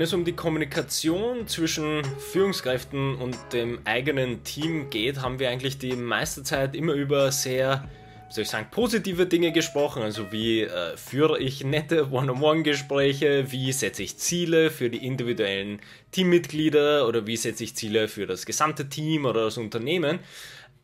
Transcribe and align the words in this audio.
wenn 0.00 0.04
es 0.04 0.14
um 0.14 0.24
die 0.24 0.32
Kommunikation 0.32 1.46
zwischen 1.46 2.02
Führungskräften 2.32 3.16
und 3.16 3.36
dem 3.52 3.80
eigenen 3.84 4.42
Team 4.44 4.88
geht, 4.88 5.20
haben 5.20 5.38
wir 5.38 5.50
eigentlich 5.50 5.76
die 5.76 5.94
meiste 5.94 6.42
Zeit 6.42 6.74
immer 6.74 6.94
über 6.94 7.30
sehr, 7.32 7.86
wie 8.26 8.32
soll 8.32 8.44
ich 8.44 8.48
sagen, 8.48 8.68
positive 8.70 9.26
Dinge 9.26 9.52
gesprochen. 9.52 10.02
Also 10.02 10.32
wie 10.32 10.62
äh, 10.62 10.96
führe 10.96 11.38
ich 11.38 11.64
nette 11.64 12.10
One-on-One-Gespräche, 12.10 13.52
wie 13.52 13.72
setze 13.72 14.02
ich 14.02 14.16
Ziele 14.16 14.70
für 14.70 14.88
die 14.88 15.04
individuellen 15.04 15.80
Teammitglieder 16.12 17.06
oder 17.06 17.26
wie 17.26 17.36
setze 17.36 17.64
ich 17.64 17.76
Ziele 17.76 18.08
für 18.08 18.26
das 18.26 18.46
gesamte 18.46 18.88
Team 18.88 19.26
oder 19.26 19.44
das 19.44 19.58
Unternehmen. 19.58 20.20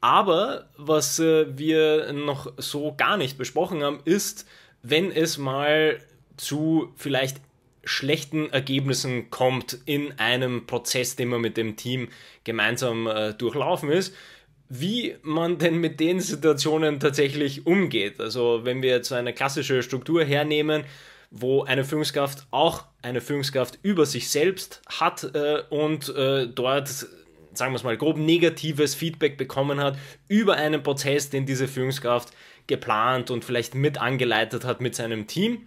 Aber 0.03 0.69
was 0.77 1.21
äh, 1.21 1.57
wir 1.57 2.13
noch 2.13 2.53
so 2.59 2.95
gar 2.95 3.17
nicht 3.17 3.39
besprochen 3.39 3.83
haben, 3.83 4.01
ist, 4.05 4.47
wenn 4.83 5.11
es 5.11 5.39
mal 5.39 6.01
zu 6.37 6.93
vielleicht 6.97 7.41
schlechten 7.87 8.51
Ergebnissen 8.51 9.31
kommt 9.31 9.79
in 9.87 10.19
einem 10.19 10.67
Prozess, 10.67 11.17
den 11.17 11.29
man 11.29 11.41
mit 11.41 11.57
dem 11.57 11.77
Team 11.77 12.09
gemeinsam 12.45 13.07
äh, 13.07 13.33
durchlaufen 13.33 13.91
ist, 13.91 14.15
wie 14.69 15.15
man 15.23 15.59
denn 15.59 15.79
mit 15.79 16.01
den 16.01 16.21
Situationen 16.21 16.99
tatsächlich 17.01 17.67
umgeht. 17.67 18.21
Also 18.21 18.61
wenn 18.65 18.83
wir 18.83 18.91
jetzt 18.91 19.13
eine 19.13 19.33
klassische 19.33 19.83
Struktur 19.83 20.25
hernehmen, 20.25 20.85
wo 21.31 21.63
eine 21.63 21.85
Führungskraft 21.85 22.47
auch 22.51 22.85
eine 23.03 23.21
Führungskraft 23.21 23.79
über 23.83 24.05
sich 24.05 24.31
selbst 24.31 24.83
hat 24.89 25.25
äh, 25.35 25.63
und 25.71 26.09
äh, 26.09 26.49
dort, 26.49 26.89
sagen 26.89 27.73
wir 27.73 27.77
es 27.77 27.85
mal, 27.85 27.97
grob 27.97 28.17
negatives 28.17 28.95
Feedback 28.97 29.37
bekommen 29.37 29.81
hat 29.81 29.97
über 30.29 30.55
einen 30.55 30.83
Prozess, 30.83 31.31
den 31.31 31.47
diese 31.47 31.69
Führungskraft 31.69 32.33
geplant 32.67 33.31
und 33.31 33.45
vielleicht 33.45 33.77
mit 33.77 33.99
angeleitet 33.99 34.65
hat 34.65 34.81
mit 34.81 34.97
seinem 34.97 35.29
Team 35.29 35.67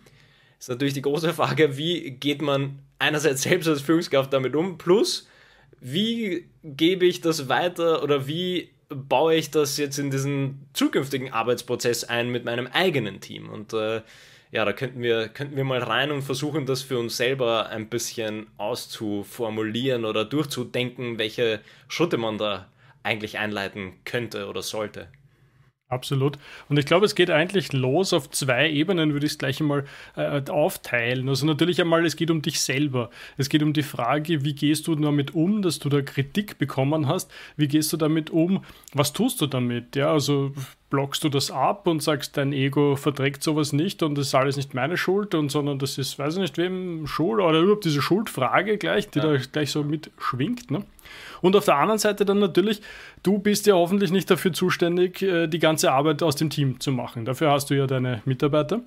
ist 0.59 0.69
natürlich 0.69 0.93
die 0.93 1.01
große 1.01 1.33
Frage, 1.33 1.77
wie 1.77 2.11
geht 2.11 2.41
man 2.41 2.79
einerseits 2.99 3.41
selbst 3.43 3.67
als 3.67 3.81
Führungskraft 3.81 4.33
damit 4.33 4.55
um, 4.55 4.77
plus 4.77 5.27
wie 5.81 6.49
gebe 6.63 7.05
ich 7.05 7.21
das 7.21 7.47
weiter 7.47 8.03
oder 8.03 8.27
wie 8.27 8.69
baue 8.89 9.35
ich 9.35 9.51
das 9.51 9.77
jetzt 9.77 9.97
in 9.97 10.11
diesen 10.11 10.67
zukünftigen 10.73 11.31
Arbeitsprozess 11.31 12.03
ein 12.03 12.29
mit 12.29 12.43
meinem 12.43 12.67
eigenen 12.67 13.21
Team? 13.21 13.49
Und 13.49 13.73
äh, 13.73 14.01
ja, 14.51 14.65
da 14.65 14.73
könnten 14.73 15.01
wir, 15.01 15.29
könnten 15.29 15.55
wir 15.55 15.63
mal 15.63 15.81
rein 15.81 16.11
und 16.11 16.23
versuchen, 16.23 16.65
das 16.65 16.81
für 16.81 16.97
uns 16.97 17.15
selber 17.15 17.69
ein 17.69 17.87
bisschen 17.87 18.47
auszuformulieren 18.57 20.05
oder 20.05 20.25
durchzudenken, 20.25 21.19
welche 21.19 21.61
Schritte 21.87 22.17
man 22.17 22.37
da 22.37 22.67
eigentlich 23.03 23.37
einleiten 23.37 23.93
könnte 24.05 24.47
oder 24.47 24.61
sollte. 24.61 25.07
Absolut. 25.91 26.37
Und 26.69 26.77
ich 26.77 26.85
glaube, 26.85 27.07
es 27.07 27.15
geht 27.15 27.31
eigentlich 27.31 27.73
los 27.73 28.13
auf 28.13 28.29
zwei 28.29 28.69
Ebenen, 28.69 29.11
würde 29.13 29.25
ich 29.25 29.31
es 29.31 29.37
gleich 29.39 29.59
einmal 29.59 29.85
äh, 30.15 30.39
aufteilen. 30.47 31.27
Also 31.27 31.47
natürlich 31.47 31.81
einmal, 31.81 32.05
es 32.05 32.15
geht 32.15 32.29
um 32.29 32.43
dich 32.43 32.61
selber. 32.61 33.09
Es 33.37 33.49
geht 33.49 33.63
um 33.63 33.73
die 33.73 33.81
Frage, 33.81 34.45
wie 34.45 34.53
gehst 34.53 34.85
du 34.85 34.93
damit 34.93 35.33
um, 35.33 35.63
dass 35.63 35.79
du 35.79 35.89
da 35.89 36.03
Kritik 36.03 36.59
bekommen 36.59 37.07
hast? 37.07 37.31
Wie 37.57 37.67
gehst 37.67 37.91
du 37.91 37.97
damit 37.97 38.29
um? 38.29 38.63
Was 38.93 39.13
tust 39.13 39.41
du 39.41 39.47
damit? 39.47 39.95
Ja, 39.95 40.11
also 40.13 40.53
blockst 40.89 41.23
du 41.23 41.29
das 41.29 41.51
ab 41.51 41.87
und 41.87 42.01
sagst, 42.01 42.35
dein 42.37 42.51
Ego 42.51 42.95
verträgt 42.95 43.43
sowas 43.43 43.73
nicht 43.73 44.01
und 44.01 44.15
das 44.15 44.27
ist 44.27 44.35
alles 44.35 44.57
nicht 44.57 44.73
meine 44.73 44.97
Schuld 44.97 45.35
und 45.35 45.49
sondern 45.49 45.77
das 45.77 45.97
ist, 45.97 46.17
weiß 46.17 46.35
ich 46.35 46.41
nicht, 46.41 46.57
wem 46.57 47.05
Schuld 47.05 47.41
oder 47.41 47.59
überhaupt 47.59 47.85
diese 47.85 48.01
Schuldfrage 48.01 48.77
gleich, 48.77 49.09
die 49.09 49.19
ja. 49.19 49.33
da 49.33 49.37
gleich 49.37 49.71
so 49.71 49.83
mitschwingt. 49.83 50.71
Ne? 50.71 50.83
Und 51.41 51.55
auf 51.55 51.65
der 51.65 51.77
anderen 51.77 51.99
Seite 51.99 52.25
dann 52.25 52.39
natürlich, 52.39 52.81
du 53.23 53.37
bist 53.37 53.67
ja 53.67 53.75
hoffentlich 53.75 54.11
nicht 54.11 54.29
dafür 54.29 54.51
zuständig, 54.51 55.21
äh, 55.21 55.47
die 55.47 55.59
ganze 55.59 55.91
Arbeit 55.91 56.23
aus 56.23 56.35
dem 56.35 56.49
Team 56.49 56.79
zu 56.79 56.91
machen. 56.91 57.25
Dafür 57.25 57.51
hast 57.51 57.69
du 57.69 57.75
ja 57.75 57.85
deine 57.85 58.21
Mitarbeiter. 58.25 58.81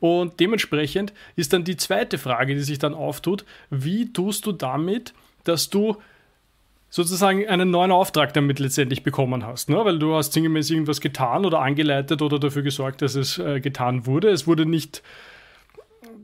Und 0.00 0.38
dementsprechend 0.40 1.12
ist 1.34 1.52
dann 1.52 1.64
die 1.64 1.76
zweite 1.76 2.18
Frage, 2.18 2.54
die 2.54 2.60
sich 2.60 2.78
dann 2.78 2.94
auftut, 2.94 3.44
wie 3.70 4.12
tust 4.12 4.46
du 4.46 4.52
damit, 4.52 5.14
dass 5.44 5.70
du 5.70 5.96
sozusagen 6.94 7.44
einen 7.48 7.72
neuen 7.72 7.90
Auftrag 7.90 8.34
damit 8.34 8.60
letztendlich 8.60 9.02
bekommen 9.02 9.44
hast. 9.44 9.68
Ne? 9.68 9.84
Weil 9.84 9.98
du 9.98 10.14
hast 10.14 10.32
sinngemäß 10.32 10.70
irgendwas 10.70 11.00
getan 11.00 11.44
oder 11.44 11.58
angeleitet 11.60 12.22
oder 12.22 12.38
dafür 12.38 12.62
gesorgt, 12.62 13.02
dass 13.02 13.16
es 13.16 13.36
äh, 13.36 13.58
getan 13.60 14.06
wurde. 14.06 14.28
Es 14.28 14.46
wurde 14.46 14.64
nicht, 14.64 15.02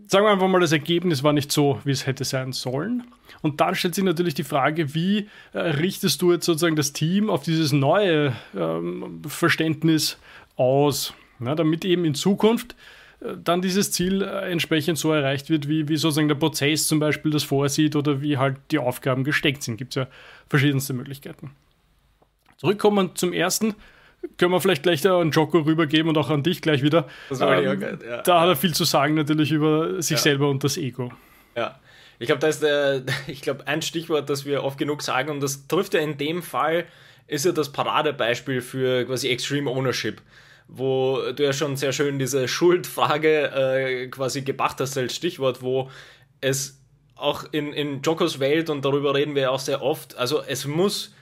sagen 0.06 0.24
wir 0.24 0.30
einfach 0.30 0.46
mal, 0.46 0.60
das 0.60 0.70
Ergebnis 0.70 1.24
war 1.24 1.32
nicht 1.32 1.50
so, 1.50 1.80
wie 1.82 1.90
es 1.90 2.06
hätte 2.06 2.22
sein 2.22 2.52
sollen. 2.52 3.02
Und 3.42 3.60
dann 3.60 3.74
stellt 3.74 3.96
sich 3.96 4.04
natürlich 4.04 4.34
die 4.34 4.44
Frage, 4.44 4.94
wie 4.94 5.28
äh, 5.54 5.58
richtest 5.58 6.22
du 6.22 6.30
jetzt 6.30 6.46
sozusagen 6.46 6.76
das 6.76 6.92
Team 6.92 7.30
auf 7.30 7.42
dieses 7.42 7.72
neue 7.72 8.32
ähm, 8.56 9.22
Verständnis 9.26 10.18
aus, 10.54 11.14
ne? 11.40 11.56
damit 11.56 11.84
eben 11.84 12.04
in 12.04 12.14
Zukunft 12.14 12.76
dann 13.20 13.60
dieses 13.60 13.92
Ziel 13.92 14.22
äh, 14.22 14.50
entsprechend 14.50 14.98
so 14.98 15.12
erreicht 15.12 15.50
wird, 15.50 15.68
wie, 15.68 15.88
wie 15.88 15.96
sozusagen 15.96 16.28
der 16.28 16.36
Prozess 16.36 16.86
zum 16.86 17.00
Beispiel 17.00 17.30
das 17.30 17.44
vorsieht 17.44 17.94
oder 17.96 18.22
wie 18.22 18.38
halt 18.38 18.56
die 18.70 18.78
Aufgaben 18.78 19.24
gesteckt 19.24 19.62
sind. 19.62 19.76
Gibt 19.76 19.92
es 19.92 19.96
ja 19.96 20.06
verschiedenste 20.48 20.94
Möglichkeiten. 20.94 21.50
Zurückkommen 22.56 23.16
zum 23.16 23.32
ersten, 23.32 23.74
können 24.38 24.52
wir 24.52 24.60
vielleicht 24.60 24.82
gleich 24.82 25.06
an 25.06 25.30
Joko 25.30 25.60
rübergeben 25.60 26.08
und 26.08 26.18
auch 26.18 26.30
an 26.30 26.42
dich 26.42 26.60
gleich 26.62 26.82
wieder. 26.82 27.08
Ähm, 27.30 27.80
ja, 27.80 28.22
da 28.22 28.40
hat 28.40 28.48
er 28.48 28.56
viel 28.56 28.74
zu 28.74 28.84
sagen 28.84 29.14
natürlich 29.14 29.52
über 29.52 30.02
sich 30.02 30.16
ja. 30.16 30.22
selber 30.22 30.48
und 30.48 30.64
das 30.64 30.76
Ego. 30.76 31.12
Ja, 31.56 31.78
ich 32.18 32.26
glaube, 32.26 32.40
da 32.40 32.48
ist 32.48 32.62
der, 32.62 33.02
ich 33.26 33.42
glaube, 33.42 33.66
ein 33.66 33.82
Stichwort, 33.82 34.28
das 34.30 34.44
wir 34.44 34.64
oft 34.64 34.78
genug 34.78 35.02
sagen 35.02 35.30
und 35.30 35.40
das 35.40 35.66
trifft 35.68 35.94
ja 35.94 36.00
in 36.00 36.16
dem 36.18 36.42
Fall, 36.42 36.84
ist 37.26 37.44
ja 37.44 37.52
das 37.52 37.70
Paradebeispiel 37.70 38.60
für 38.60 39.04
quasi 39.04 39.28
Extreme 39.28 39.70
Ownership 39.70 40.20
wo 40.72 41.32
du 41.34 41.42
ja 41.42 41.52
schon 41.52 41.76
sehr 41.76 41.92
schön 41.92 42.18
diese 42.18 42.46
Schuldfrage 42.46 43.50
äh, 43.50 44.08
quasi 44.08 44.42
gebracht 44.42 44.80
hast 44.80 44.96
als 44.96 45.14
Stichwort, 45.14 45.62
wo 45.62 45.90
es 46.40 46.80
auch 47.16 47.44
in, 47.52 47.72
in 47.72 48.02
Jokos 48.02 48.40
Welt, 48.40 48.70
und 48.70 48.84
darüber 48.84 49.14
reden 49.14 49.34
wir 49.34 49.52
auch 49.52 49.58
sehr 49.58 49.82
oft, 49.82 50.16
also 50.16 50.42
es 50.46 50.66
muss, 50.66 51.14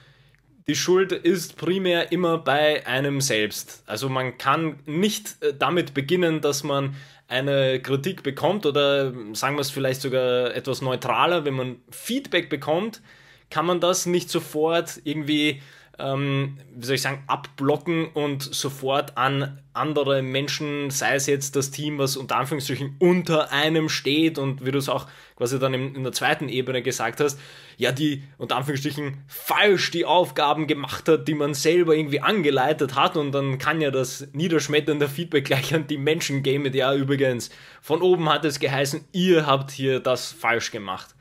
die 0.69 0.77
Schuld 0.77 1.13
ist 1.13 1.57
primär 1.57 2.13
immer 2.13 2.39
bei 2.39 2.87
einem 2.87 3.21
selbst. 3.21 3.83
Also 3.87 4.09
man 4.09 4.37
kann 4.39 4.81
nicht 4.87 5.43
äh, 5.43 5.55
damit 5.59 5.95
beginnen, 5.95 6.41
dass 6.41 6.63
man 6.63 6.95
eine 7.27 7.81
Kritik 7.81 8.23
bekommt 8.23 8.65
oder 8.65 9.13
sagen 9.35 9.57
wir 9.57 9.61
es 9.61 9.71
vielleicht 9.71 10.01
sogar 10.01 10.55
etwas 10.55 10.83
neutraler, 10.83 11.45
wenn 11.45 11.55
man 11.55 11.77
Feedback 11.91 12.49
bekommt, 12.49 13.03
kann 13.51 13.67
man 13.67 13.81
das 13.81 14.07
nicht 14.07 14.31
sofort 14.31 15.01
irgendwie 15.05 15.61
ähm, 15.99 16.59
wie 16.75 16.87
soll 16.87 16.95
ich 16.95 17.03
sagen, 17.03 17.25
abblocken 17.27 18.07
und 18.07 18.43
sofort 18.43 19.17
an 19.19 19.61
andere 19.73 20.23
Menschen, 20.23 20.91
sei 20.91 21.15
es 21.15 21.27
jetzt 21.27 21.57
das 21.57 21.71
Team, 21.71 21.99
was 21.99 22.17
unter 22.17 22.37
Anführungsstrichen 22.37 22.97
unter 22.99 23.53
einem 23.53 23.89
steht 23.89 24.39
und 24.39 24.65
wie 24.65 24.71
du 24.71 24.79
es 24.79 24.89
auch 24.89 25.07
quasi 25.37 25.59
dann 25.59 25.75
in, 25.75 25.95
in 25.97 26.03
der 26.05 26.13
zweiten 26.13 26.49
Ebene 26.49 26.83
gesagt 26.83 27.21
hast, 27.21 27.39
ja, 27.77 27.91
die 27.91 28.23
unter 28.39 28.57
Anführungsstrichen 28.57 29.25
falsch 29.27 29.91
die 29.91 30.05
Aufgaben 30.05 30.67
gemacht 30.67 31.09
hat, 31.09 31.27
die 31.27 31.35
man 31.35 31.55
selber 31.55 31.95
irgendwie 31.95 32.21
angeleitet 32.21 32.95
hat 32.95 33.17
und 33.17 33.33
dann 33.33 33.59
kann 33.59 33.81
ja 33.81 33.91
das 33.91 34.29
niederschmetternde 34.33 35.09
Feedback 35.09 35.45
gleich 35.45 35.75
an 35.75 35.87
die 35.89 35.99
Menschen 35.99 36.43
gehen 36.43 36.63
mit, 36.63 36.75
ja, 36.75 36.95
übrigens, 36.95 37.51
von 37.83 38.03
oben 38.03 38.29
hat 38.29 38.45
es 38.45 38.61
geheißen, 38.61 39.05
ihr 39.13 39.47
habt 39.47 39.73
hier 39.73 40.01
das 40.01 40.31
falsch 40.31 40.71
gemacht. 40.71 41.15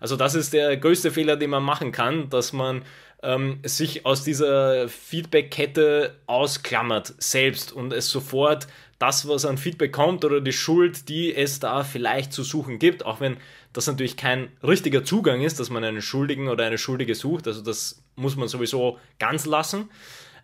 Also 0.00 0.16
das 0.16 0.34
ist 0.34 0.52
der 0.52 0.76
größte 0.76 1.10
Fehler, 1.10 1.36
den 1.36 1.50
man 1.50 1.62
machen 1.62 1.90
kann, 1.90 2.28
dass 2.28 2.52
man 2.52 2.82
ähm, 3.24 3.58
sich 3.64 4.06
aus 4.06 4.22
dieser 4.22 4.88
Feedback-Kette 4.88 6.16
ausklammert 6.26 7.14
selbst 7.18 7.72
und 7.72 7.92
es 7.92 8.08
sofort 8.08 8.66
das, 8.98 9.26
was 9.28 9.44
an 9.44 9.58
Feedback 9.58 9.92
kommt 9.92 10.24
oder 10.24 10.40
die 10.40 10.52
Schuld, 10.52 11.08
die 11.08 11.34
es 11.34 11.60
da 11.60 11.84
vielleicht 11.84 12.32
zu 12.32 12.42
suchen 12.42 12.78
gibt, 12.78 13.04
auch 13.04 13.20
wenn 13.20 13.36
das 13.72 13.86
natürlich 13.86 14.16
kein 14.16 14.48
richtiger 14.62 15.04
Zugang 15.04 15.42
ist, 15.42 15.58
dass 15.58 15.68
man 15.68 15.82
einen 15.84 16.02
Schuldigen 16.02 16.48
oder 16.48 16.64
eine 16.64 16.78
Schuldige 16.78 17.14
sucht, 17.14 17.46
also 17.46 17.60
das 17.60 18.02
muss 18.14 18.36
man 18.36 18.48
sowieso 18.48 18.98
ganz 19.18 19.46
lassen, 19.46 19.90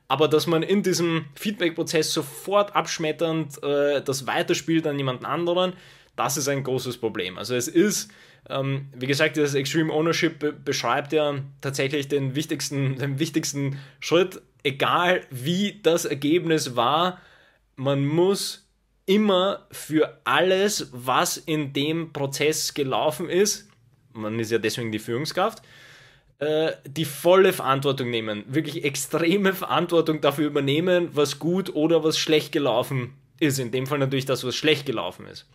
aber 0.09 0.27
dass 0.27 0.49
man 0.49 0.65
in 0.65 0.83
diesem 0.83 1.27
Feedback-Prozess 1.37 2.13
sofort 2.13 2.75
abschmetternd 2.75 3.63
äh, 3.63 4.03
das 4.03 4.27
weiterspielt 4.27 4.87
an 4.87 4.99
jemand 4.99 5.25
anderen, 5.25 5.75
das 6.17 6.37
ist 6.37 6.49
ein 6.49 6.65
großes 6.65 6.99
Problem. 6.99 7.39
Also 7.39 7.55
es 7.55 7.69
ist 7.69 8.11
ähm, 8.49 8.89
wie 8.95 9.07
gesagt, 9.07 9.37
das 9.37 9.55
Extreme 9.55 9.93
Ownership 9.93 10.39
be 10.39 10.53
beschreibt 10.53 11.13
ja 11.13 11.37
tatsächlich 11.61 12.09
den 12.09 12.35
wichtigsten, 12.35 12.97
den 12.99 13.19
wichtigsten 13.19 13.79
Schritt, 14.01 14.41
egal 14.63 15.23
wie 15.31 15.81
das 15.83 16.05
Ergebnis 16.05 16.77
war, 16.77 17.21
man 17.77 18.07
muss 18.07 18.67
immer 19.07 19.67
für 19.71 20.21
alles, 20.25 20.89
was 20.93 21.37
in 21.37 21.73
dem 21.73 22.13
Prozess 22.13 22.75
gelaufen 22.75 23.29
ist, 23.29 23.69
man 24.13 24.39
ist 24.39 24.51
ja 24.51 24.59
deswegen 24.59 24.93
die 24.93 24.99
Führungskraft, 24.99 25.63
äh, 26.39 26.73
die 26.87 27.05
volle 27.05 27.53
Verantwortung 27.53 28.11
nehmen, 28.11 28.45
wirklich 28.47 28.85
extreme 28.85 29.53
Verantwortung 29.53 30.21
dafür 30.21 30.47
übernehmen, 30.47 31.11
was 31.13 31.39
gut 31.39 31.75
oder 31.75 32.03
was 32.05 32.19
schlecht 32.19 32.53
gelaufen 32.53 33.15
ist. 33.39 33.59
In 33.59 33.71
dem 33.71 33.87
Fall 33.87 33.99
natürlich 33.99 34.27
das, 34.27 34.45
was 34.45 34.57
schlecht 34.57 34.87
gelaufen 34.87 35.27
ist. 35.27 35.47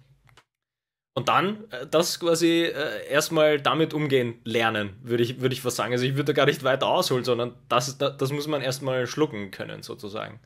Und 1.16 1.30
dann 1.30 1.64
äh, 1.72 1.88
das 1.90 2.20
quasi 2.20 2.64
äh, 2.64 3.10
erstmal 3.10 3.60
damit 3.60 3.94
umgehen 3.94 4.36
lernen, 4.44 4.92
würde 5.02 5.24
ich, 5.24 5.40
würd 5.40 5.54
ich 5.54 5.64
was 5.64 5.78
sagen. 5.78 5.94
Also 5.94 6.06
ich 6.06 6.16
würde 6.16 6.26
da 6.26 6.34
gar 6.34 6.46
nicht 6.46 6.64
weiter 6.64 6.88
ausholen, 6.88 7.24
sondern 7.24 7.54
das, 7.70 7.98
das, 7.98 8.18
das 8.18 8.32
muss 8.34 8.48
man 8.48 8.62
erstmal 8.62 9.08
schlucken 9.08 9.50
können, 9.50 9.82
sozusagen. 9.82 10.40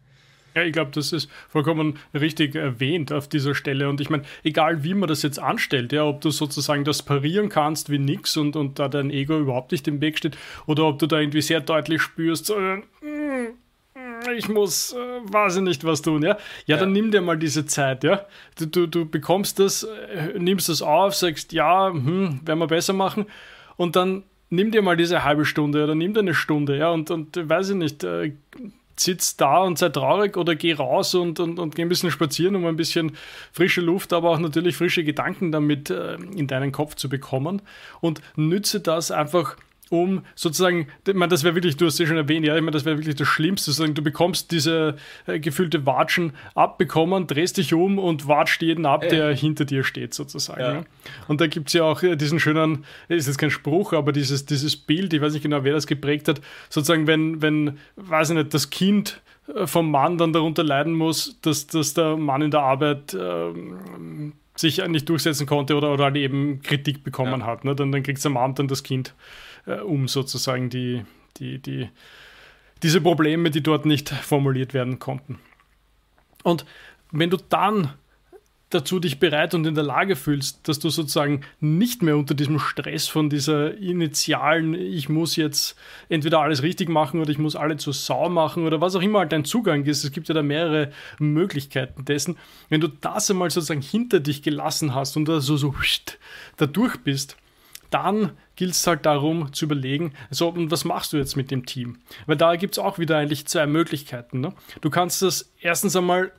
Ja, 0.55 0.63
ich 0.63 0.71
glaube, 0.71 0.91
das 0.91 1.11
ist 1.11 1.29
vollkommen 1.47 1.97
richtig 2.13 2.53
erwähnt 2.55 3.11
auf 3.11 3.27
dieser 3.27 3.55
Stelle. 3.55 3.89
Und 3.89 3.99
ich 3.99 4.11
meine, 4.11 4.23
egal 4.43 4.83
wie 4.83 4.93
man 4.93 5.09
das 5.09 5.23
jetzt 5.23 5.39
anstellt, 5.39 5.91
ja, 5.91 6.05
ob 6.05 6.21
du 6.21 6.29
sozusagen 6.29 6.83
das 6.83 7.01
parieren 7.01 7.49
kannst 7.49 7.89
wie 7.89 7.99
nix 7.99 8.37
und, 8.37 8.55
und 8.55 8.77
da 8.77 8.89
dein 8.89 9.09
Ego 9.09 9.39
überhaupt 9.39 9.71
nicht 9.71 9.87
im 9.87 10.01
Weg 10.01 10.19
steht, 10.19 10.37
oder 10.67 10.85
ob 10.85 10.99
du 10.99 11.07
da 11.07 11.19
irgendwie 11.19 11.41
sehr 11.41 11.61
deutlich 11.61 12.01
spürst, 12.01 12.51
äh, 12.51 12.81
ich 14.35 14.49
muss, 14.49 14.93
äh, 14.93 14.97
weiß 14.97 15.57
ich 15.57 15.61
nicht, 15.61 15.83
was 15.83 16.01
tun, 16.01 16.23
ja? 16.23 16.29
ja? 16.29 16.37
Ja, 16.65 16.77
dann 16.77 16.91
nimm 16.91 17.11
dir 17.11 17.21
mal 17.21 17.37
diese 17.37 17.65
Zeit, 17.65 18.03
ja? 18.03 18.25
Du, 18.57 18.65
du, 18.65 18.87
du 18.87 19.05
bekommst 19.05 19.59
das, 19.59 19.83
äh, 19.83 20.37
nimmst 20.37 20.69
das 20.69 20.81
auf, 20.81 21.15
sagst, 21.15 21.53
ja, 21.53 21.89
hm, 21.91 22.41
werden 22.45 22.59
wir 22.59 22.67
besser 22.67 22.93
machen. 22.93 23.25
Und 23.77 23.95
dann 23.95 24.23
nimm 24.49 24.71
dir 24.71 24.81
mal 24.81 24.97
diese 24.97 25.23
halbe 25.23 25.45
Stunde 25.45 25.83
oder 25.83 25.95
nimm 25.95 26.13
dir 26.13 26.21
eine 26.21 26.33
Stunde, 26.33 26.77
ja, 26.77 26.89
und, 26.89 27.11
und 27.11 27.49
weiß 27.49 27.69
ich 27.69 27.75
nicht, 27.75 28.03
äh, 28.03 28.33
sitz 28.99 29.37
da 29.37 29.59
und 29.59 29.77
sei 29.77 29.89
traurig 29.89 30.35
oder 30.37 30.55
geh 30.55 30.73
raus 30.73 31.15
und, 31.15 31.39
und, 31.39 31.57
und 31.59 31.75
geh 31.75 31.83
ein 31.83 31.89
bisschen 31.89 32.11
spazieren, 32.11 32.55
um 32.55 32.65
ein 32.65 32.75
bisschen 32.75 33.13
frische 33.51 33.81
Luft, 33.81 34.13
aber 34.13 34.31
auch 34.31 34.39
natürlich 34.39 34.75
frische 34.75 35.03
Gedanken 35.03 35.51
damit 35.51 35.89
äh, 35.89 36.15
in 36.15 36.47
deinen 36.47 36.71
Kopf 36.71 36.95
zu 36.95 37.09
bekommen 37.09 37.61
und 38.01 38.21
nütze 38.35 38.79
das 38.81 39.11
einfach 39.11 39.55
um 39.89 40.23
sozusagen, 40.35 40.87
ich 41.07 41.13
meine, 41.13 41.29
das 41.29 41.43
wäre 41.43 41.55
wirklich, 41.55 41.77
du 41.77 41.85
hast 41.85 41.93
es 41.93 41.99
ja 41.99 42.05
schon 42.05 42.17
erwähnt, 42.17 42.45
ja, 42.45 42.55
ich 42.55 42.61
meine, 42.61 42.71
das 42.71 42.85
wäre 42.85 42.97
wirklich 42.97 43.15
das 43.15 43.27
Schlimmste, 43.27 43.71
sozusagen, 43.71 43.95
du 43.95 44.01
bekommst 44.01 44.51
diese 44.51 44.95
äh, 45.25 45.39
gefühlte 45.39 45.85
Watschen 45.85 46.33
abbekommen, 46.55 47.27
drehst 47.27 47.57
dich 47.57 47.73
um 47.73 47.99
und 47.99 48.27
watscht 48.27 48.61
jeden 48.61 48.85
ab, 48.85 49.03
äh. 49.03 49.09
der 49.09 49.35
hinter 49.35 49.65
dir 49.65 49.83
steht, 49.83 50.13
sozusagen. 50.13 50.61
Ja. 50.61 50.73
Ja. 50.73 50.83
Und 51.27 51.41
da 51.41 51.47
gibt 51.47 51.67
es 51.67 51.73
ja 51.73 51.83
auch 51.83 52.03
äh, 52.03 52.15
diesen 52.15 52.39
schönen, 52.39 52.85
ist 53.07 53.27
jetzt 53.27 53.37
kein 53.37 53.51
Spruch, 53.51 53.93
aber 53.93 54.11
dieses, 54.11 54.45
dieses 54.45 54.75
Bild, 54.75 55.13
ich 55.13 55.21
weiß 55.21 55.33
nicht 55.33 55.43
genau, 55.43 55.63
wer 55.63 55.73
das 55.73 55.87
geprägt 55.87 56.27
hat, 56.27 56.41
sozusagen, 56.69 57.07
wenn, 57.07 57.41
wenn, 57.41 57.77
weiß 57.95 58.31
ich 58.31 58.35
nicht, 58.35 58.53
das 58.53 58.69
Kind 58.69 59.21
äh, 59.55 59.67
vom 59.67 59.91
Mann 59.91 60.17
dann 60.17 60.33
darunter 60.33 60.63
leiden 60.63 60.93
muss, 60.93 61.39
dass, 61.41 61.67
dass 61.67 61.93
der 61.93 62.17
Mann 62.17 62.41
in 62.41 62.51
der 62.51 62.61
Arbeit 62.61 63.17
ähm, 63.19 64.33
sich 64.55 64.85
nicht 64.87 65.07
durchsetzen 65.07 65.47
konnte 65.47 65.75
oder, 65.75 65.93
oder 65.93 66.05
halt 66.05 66.17
eben 66.17 66.61
Kritik 66.61 67.03
bekommen 67.03 67.41
ja. 67.41 67.47
hat. 67.47 67.63
Ne? 67.63 67.75
Dann, 67.75 67.91
dann 67.91 68.03
kriegt 68.03 68.23
am 68.25 68.37
Abend 68.37 68.59
dann 68.59 68.67
das 68.67 68.83
Kind 68.83 69.13
äh, 69.69 69.81
um 69.81 70.07
sozusagen 70.07 70.69
die, 70.69 71.05
die, 71.37 71.59
die, 71.59 71.89
diese 72.83 73.01
Probleme, 73.01 73.51
die 73.51 73.61
dort 73.61 73.85
nicht 73.85 74.09
formuliert 74.09 74.73
werden 74.73 74.99
konnten. 74.99 75.39
Und 76.43 76.65
wenn 77.11 77.29
du 77.29 77.37
dann 77.37 77.93
dazu 78.69 78.99
dich 78.99 79.19
bereit 79.19 79.55
und 79.55 79.65
in 79.65 79.73
der 79.73 79.83
Lage 79.83 80.15
fühlst, 80.15 80.67
dass 80.67 80.77
du 80.77 80.89
sozusagen 80.89 81.41
nicht 81.59 82.03
mehr 82.03 82.15
unter 82.15 82.35
diesem 82.35 82.59
Stress 82.59 83.07
von 83.07 83.29
dieser 83.29 83.75
initialen, 83.77 84.75
ich 84.75 85.09
muss 85.09 85.35
jetzt 85.35 85.75
entweder 86.07 86.39
alles 86.39 86.61
richtig 86.61 86.87
machen 86.87 87.19
oder 87.19 87.31
ich 87.31 87.39
muss 87.39 87.55
alle 87.55 87.77
zur 87.77 87.93
Sau 87.93 88.29
machen 88.29 88.65
oder 88.65 88.79
was 88.79 88.95
auch 88.95 89.01
immer 89.01 89.19
halt 89.19 89.31
dein 89.31 89.43
Zugang 89.43 89.85
ist. 89.85 90.03
Es 90.03 90.11
gibt 90.11 90.27
ja 90.27 90.35
da 90.35 90.43
mehrere 90.43 90.91
Möglichkeiten 91.17 92.05
dessen. 92.05 92.37
Wenn 92.69 92.79
du 92.79 92.87
das 92.87 93.31
einmal 93.31 93.49
sozusagen 93.49 93.81
hinter 93.81 94.19
dich 94.19 94.43
gelassen 94.43 94.93
hast 94.93 95.17
und 95.17 95.27
da 95.27 95.39
so, 95.41 95.57
so 95.57 95.73
da 96.57 96.67
durch 96.67 96.97
bist, 96.97 97.37
dann 97.89 98.31
gilt 98.55 98.71
es 98.71 98.85
halt 98.85 99.05
darum 99.05 99.53
zu 99.53 99.65
überlegen, 99.65 100.13
so, 100.29 100.49
und 100.49 100.71
was 100.71 100.85
machst 100.85 101.13
du 101.13 101.17
jetzt 101.17 101.35
mit 101.35 101.51
dem 101.51 101.65
Team? 101.65 101.97
Weil 102.25 102.37
da 102.37 102.55
gibt 102.55 102.75
es 102.75 102.79
auch 102.79 102.99
wieder 102.99 103.17
eigentlich 103.17 103.47
zwei 103.47 103.65
Möglichkeiten. 103.67 104.41
Ne? 104.41 104.53
Du 104.81 104.89
kannst 104.89 105.21
das 105.21 105.51
erstens 105.61 105.95
einmal 105.95 106.31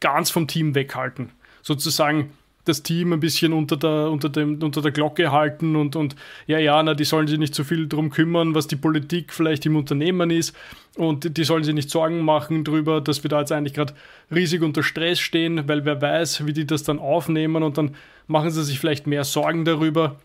ganz 0.00 0.30
vom 0.30 0.46
Team 0.46 0.74
weghalten. 0.74 1.30
Sozusagen 1.62 2.32
das 2.64 2.82
Team 2.82 3.12
ein 3.12 3.20
bisschen 3.20 3.52
unter 3.52 3.76
der, 3.76 4.10
unter 4.10 4.28
dem, 4.28 4.62
unter 4.62 4.82
der 4.82 4.92
Glocke 4.92 5.32
halten 5.32 5.74
und, 5.74 5.96
und 5.96 6.14
ja, 6.46 6.58
ja, 6.58 6.80
na, 6.82 6.94
die 6.94 7.04
sollen 7.04 7.26
sich 7.26 7.38
nicht 7.38 7.54
so 7.54 7.64
viel 7.64 7.88
darum 7.88 8.10
kümmern, 8.10 8.54
was 8.54 8.68
die 8.68 8.76
Politik 8.76 9.32
vielleicht 9.32 9.66
im 9.66 9.76
Unternehmen 9.76 10.30
ist 10.30 10.56
und 10.96 11.36
die 11.36 11.44
sollen 11.44 11.64
sich 11.64 11.74
nicht 11.74 11.90
Sorgen 11.90 12.20
machen 12.20 12.62
darüber, 12.62 13.00
dass 13.00 13.24
wir 13.24 13.30
da 13.30 13.40
jetzt 13.40 13.50
eigentlich 13.50 13.74
gerade 13.74 13.94
riesig 14.30 14.62
unter 14.62 14.82
Stress 14.84 15.18
stehen, 15.18 15.66
weil 15.66 15.84
wer 15.84 16.00
weiß, 16.00 16.46
wie 16.46 16.52
die 16.52 16.66
das 16.66 16.84
dann 16.84 17.00
aufnehmen 17.00 17.64
und 17.64 17.78
dann 17.78 17.96
machen 18.28 18.50
sie 18.50 18.62
sich 18.62 18.78
vielleicht 18.78 19.08
mehr 19.08 19.24
Sorgen 19.24 19.64
darüber, 19.64 20.20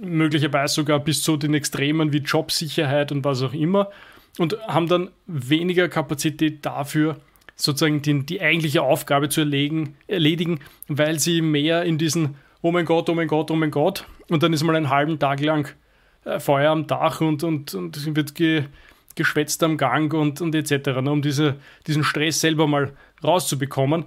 möglicherweise 0.00 0.74
sogar 0.74 0.98
bis 1.00 1.22
zu 1.22 1.36
den 1.36 1.54
Extremen 1.54 2.12
wie 2.12 2.18
Jobsicherheit 2.18 3.12
und 3.12 3.24
was 3.24 3.42
auch 3.42 3.52
immer 3.52 3.90
und 4.38 4.58
haben 4.66 4.88
dann 4.88 5.10
weniger 5.26 5.88
Kapazität 5.88 6.64
dafür, 6.64 7.16
sozusagen 7.56 8.00
die, 8.02 8.24
die 8.24 8.40
eigentliche 8.40 8.82
Aufgabe 8.82 9.28
zu 9.28 9.40
erlegen, 9.40 9.96
erledigen, 10.06 10.60
weil 10.88 11.18
sie 11.18 11.42
mehr 11.42 11.84
in 11.84 11.98
diesen 11.98 12.36
Oh 12.62 12.72
mein 12.72 12.84
Gott, 12.84 13.08
oh 13.08 13.14
mein 13.14 13.28
Gott, 13.28 13.50
oh 13.50 13.56
mein 13.56 13.70
Gott 13.70 14.06
und 14.28 14.42
dann 14.42 14.52
ist 14.52 14.62
mal 14.62 14.76
einen 14.76 14.90
halben 14.90 15.18
Tag 15.18 15.40
lang 15.40 15.68
äh, 16.24 16.38
Feuer 16.38 16.70
am 16.70 16.86
Dach 16.86 17.20
und, 17.20 17.42
und, 17.42 17.74
und 17.74 18.16
wird 18.16 18.34
ge, 18.34 18.64
geschwätzt 19.14 19.62
am 19.62 19.76
Gang 19.76 20.12
und, 20.14 20.40
und 20.40 20.54
etc., 20.54 21.00
ne, 21.00 21.10
um 21.10 21.22
diese, 21.22 21.56
diesen 21.86 22.04
Stress 22.04 22.40
selber 22.40 22.66
mal 22.66 22.92
rauszubekommen. 23.22 24.04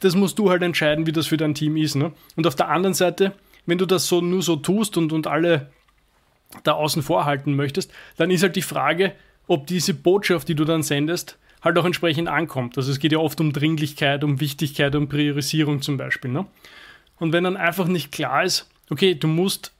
Das 0.00 0.14
musst 0.14 0.38
du 0.38 0.50
halt 0.50 0.62
entscheiden, 0.62 1.06
wie 1.06 1.12
das 1.12 1.28
für 1.28 1.36
dein 1.36 1.54
Team 1.54 1.76
ist. 1.76 1.94
Ne? 1.94 2.12
Und 2.36 2.46
auf 2.46 2.56
der 2.56 2.68
anderen 2.68 2.94
Seite 2.94 3.32
wenn 3.66 3.78
du 3.78 3.86
das 3.86 4.06
so 4.06 4.20
nur 4.20 4.42
so 4.42 4.56
tust 4.56 4.96
und, 4.96 5.12
und 5.12 5.26
alle 5.26 5.70
da 6.64 6.72
außen 6.72 7.02
vorhalten 7.02 7.54
möchtest, 7.54 7.92
dann 8.16 8.30
ist 8.30 8.42
halt 8.42 8.56
die 8.56 8.62
Frage, 8.62 9.12
ob 9.46 9.66
diese 9.66 9.94
Botschaft, 9.94 10.48
die 10.48 10.54
du 10.54 10.64
dann 10.64 10.82
sendest, 10.82 11.38
halt 11.62 11.78
auch 11.78 11.84
entsprechend 11.84 12.28
ankommt. 12.28 12.76
Also 12.76 12.90
es 12.90 12.98
geht 12.98 13.12
ja 13.12 13.18
oft 13.18 13.40
um 13.40 13.52
Dringlichkeit, 13.52 14.24
um 14.24 14.40
Wichtigkeit, 14.40 14.94
um 14.94 15.08
Priorisierung 15.08 15.80
zum 15.80 15.96
Beispiel. 15.96 16.30
Ne? 16.30 16.46
Und 17.18 17.32
wenn 17.32 17.44
dann 17.44 17.56
einfach 17.56 17.86
nicht 17.86 18.12
klar 18.12 18.44
ist, 18.44 18.68
okay, 18.90 19.14
du 19.14 19.28
musst, 19.28 19.72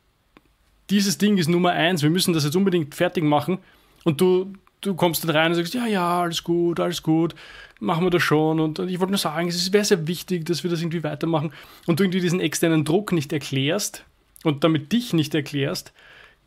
dieses 0.91 1.19
Ding 1.19 1.39
ist 1.39 1.49
Nummer 1.49 1.73
eins, 1.73 2.03
wir 2.03 2.11
müssen 2.11 2.35
das 2.35 2.45
jetzt 2.45 2.57
unbedingt 2.57 2.95
fertig 2.95 3.25
machen 3.25 3.59
und 4.05 4.21
du, 4.21 4.53
du 4.83 4.95
kommst 4.95 5.25
dann 5.25 5.35
rein 5.35 5.53
und 5.53 5.57
sagst, 5.57 5.75
ja, 5.75 5.87
ja, 5.87 6.23
alles 6.23 6.45
gut, 6.45 6.79
alles 6.79 7.03
gut, 7.03 7.35
machen 7.81 8.05
wir 8.05 8.11
das 8.11 8.23
schon. 8.23 8.61
Und, 8.61 8.79
ich 8.81 9.01
wollte 9.01 9.13
nur 9.13 9.19
sagen, 9.19 9.49
es 9.49 9.73
wäre 9.73 9.85
sehr 9.85 10.07
wichtig, 10.07 10.45
dass 10.45 10.63
wir 10.63 10.71
das 10.71 10.81
irgendwie 10.81 11.03
weitermachen. 11.03 11.53
Und 11.87 11.99
du 11.99 12.05
irgendwie 12.05 12.21
diesen 12.21 12.41
externen 12.41 12.85
Druck 12.85 13.13
nicht 13.13 13.33
erklärst 13.33 14.05
und 14.45 14.65
damit 14.65 14.93
dich 14.93 15.13
nicht 15.15 15.35
erklärst, 15.35 15.93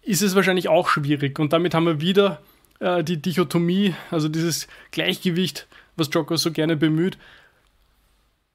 ist 0.03 0.21
es 0.21 0.35
wahrscheinlich 0.35 0.69
auch 0.69 0.87
schwierig. 0.87 1.39
Und 1.39 1.51
damit 1.51 1.73
haben 1.73 1.87
wir 1.87 2.01
wieder 2.01 2.41
äh, 2.79 3.03
die 3.03 3.21
Dichotomie, 3.21 3.95
also 4.11 4.29
dieses 4.29 4.67
Gleichgewicht, 4.91 5.67
was 5.95 6.09
Joko 6.13 6.35
so 6.35 6.51
gerne 6.51 6.75
bemüht. 6.75 7.17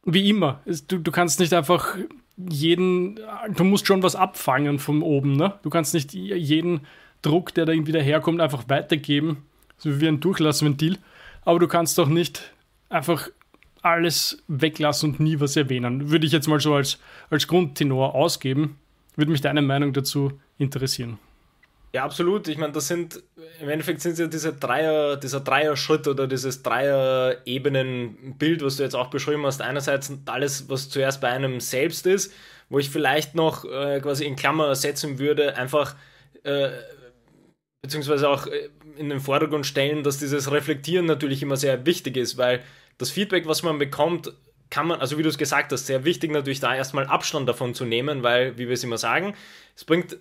Wie 0.05 0.29
immer, 0.29 0.61
es, 0.65 0.87
du, 0.87 0.99
du 0.99 1.11
kannst 1.11 1.41
nicht 1.41 1.53
einfach 1.53 1.97
jeden, 2.37 3.19
du 3.55 3.65
musst 3.65 3.87
schon 3.87 4.03
was 4.03 4.17
abfangen 4.17 4.79
von 4.79 5.03
oben. 5.03 5.37
Ne? 5.37 5.55
Du 5.62 5.71
kannst 5.71 5.93
nicht 5.93 6.15
jeden 6.15 6.82
Druck, 7.23 7.53
der 7.53 7.67
da 7.67 7.73
irgendwie 7.73 7.93
daherkommt, 7.93 8.41
einfach 8.41 8.69
weitergeben, 8.69 9.44
so 9.81 10.00
wie 10.00 10.06
ein 10.06 10.21
Durchlassventil. 10.21 10.99
Aber 11.44 11.59
du 11.59 11.67
kannst 11.67 11.99
doch 11.99 12.09
nicht 12.09 12.53
einfach 12.88 13.29
alles 13.82 14.43
weglassen 14.47 15.13
und 15.13 15.20
nie 15.20 15.41
was 15.41 15.56
erwähnen. 15.56 16.10
Würde 16.10 16.27
ich 16.27 16.32
jetzt 16.32 16.49
mal 16.49 16.60
so 16.60 16.75
als, 16.75 16.99
als 17.31 17.46
Grundtenor 17.46 18.15
ausgeben. 18.15 18.79
Würde 19.17 19.32
mich 19.32 19.41
deine 19.41 19.63
Meinung 19.63 19.93
dazu 19.93 20.32
interessieren. 20.58 21.19
Ja, 21.93 22.05
absolut. 22.05 22.46
Ich 22.46 22.56
meine, 22.56 22.72
das 22.72 22.87
sind, 22.87 23.20
im 23.60 23.69
Endeffekt 23.69 24.01
sind 24.01 24.13
es 24.13 24.19
ja 24.20 24.29
diese 24.29 24.53
Dreier, 24.53 25.17
dieser 25.17 25.41
Dreier-Schritt 25.41 26.06
oder 26.06 26.29
dieses 26.29 26.63
Dreier-Ebenen-Bild, 26.63 28.63
was 28.63 28.77
du 28.77 28.84
jetzt 28.84 28.94
auch 28.94 29.10
beschrieben 29.10 29.44
hast. 29.44 29.60
Einerseits 29.60 30.13
alles, 30.27 30.69
was 30.69 30.89
zuerst 30.89 31.20
bei 31.20 31.31
einem 31.31 31.58
selbst 31.58 32.06
ist, 32.06 32.32
wo 32.69 32.79
ich 32.79 32.91
vielleicht 32.91 33.34
noch 33.34 33.65
äh, 33.65 33.99
quasi 34.01 34.25
in 34.25 34.37
Klammer 34.37 34.77
setzen 34.77 35.19
würde, 35.19 35.56
einfach 35.56 35.96
äh, 36.44 36.69
beziehungsweise 37.82 38.29
auch 38.29 38.46
äh, 38.46 38.69
in 38.96 39.08
den 39.08 39.20
Vordergrund 39.20 39.67
stellen, 39.67 40.03
dass 40.03 40.19
dieses 40.19 40.51
Reflektieren 40.51 41.06
natürlich 41.06 41.43
immer 41.43 41.56
sehr 41.56 41.87
wichtig 41.87 42.17
ist, 42.17 42.37
weil 42.37 42.63
das 42.99 43.10
Feedback, 43.10 43.46
was 43.46 43.63
man 43.63 43.79
bekommt, 43.79 44.32
kann 44.69 44.87
man, 44.87 45.01
also 45.01 45.19
wie 45.19 45.22
du 45.22 45.29
es 45.29 45.39
gesagt 45.39 45.72
hast, 45.72 45.87
sehr 45.87 46.05
wichtig 46.05 46.31
natürlich 46.31 46.60
da 46.60 46.75
erstmal 46.75 47.06
Abstand 47.06 47.49
davon 47.49 47.75
zu 47.75 47.84
nehmen, 47.84 48.22
weil, 48.22 48.56
wie 48.56 48.69
wir 48.69 48.75
es 48.75 48.84
immer 48.84 48.99
sagen, 48.99 49.34
es 49.75 49.84
bringt 49.84 50.17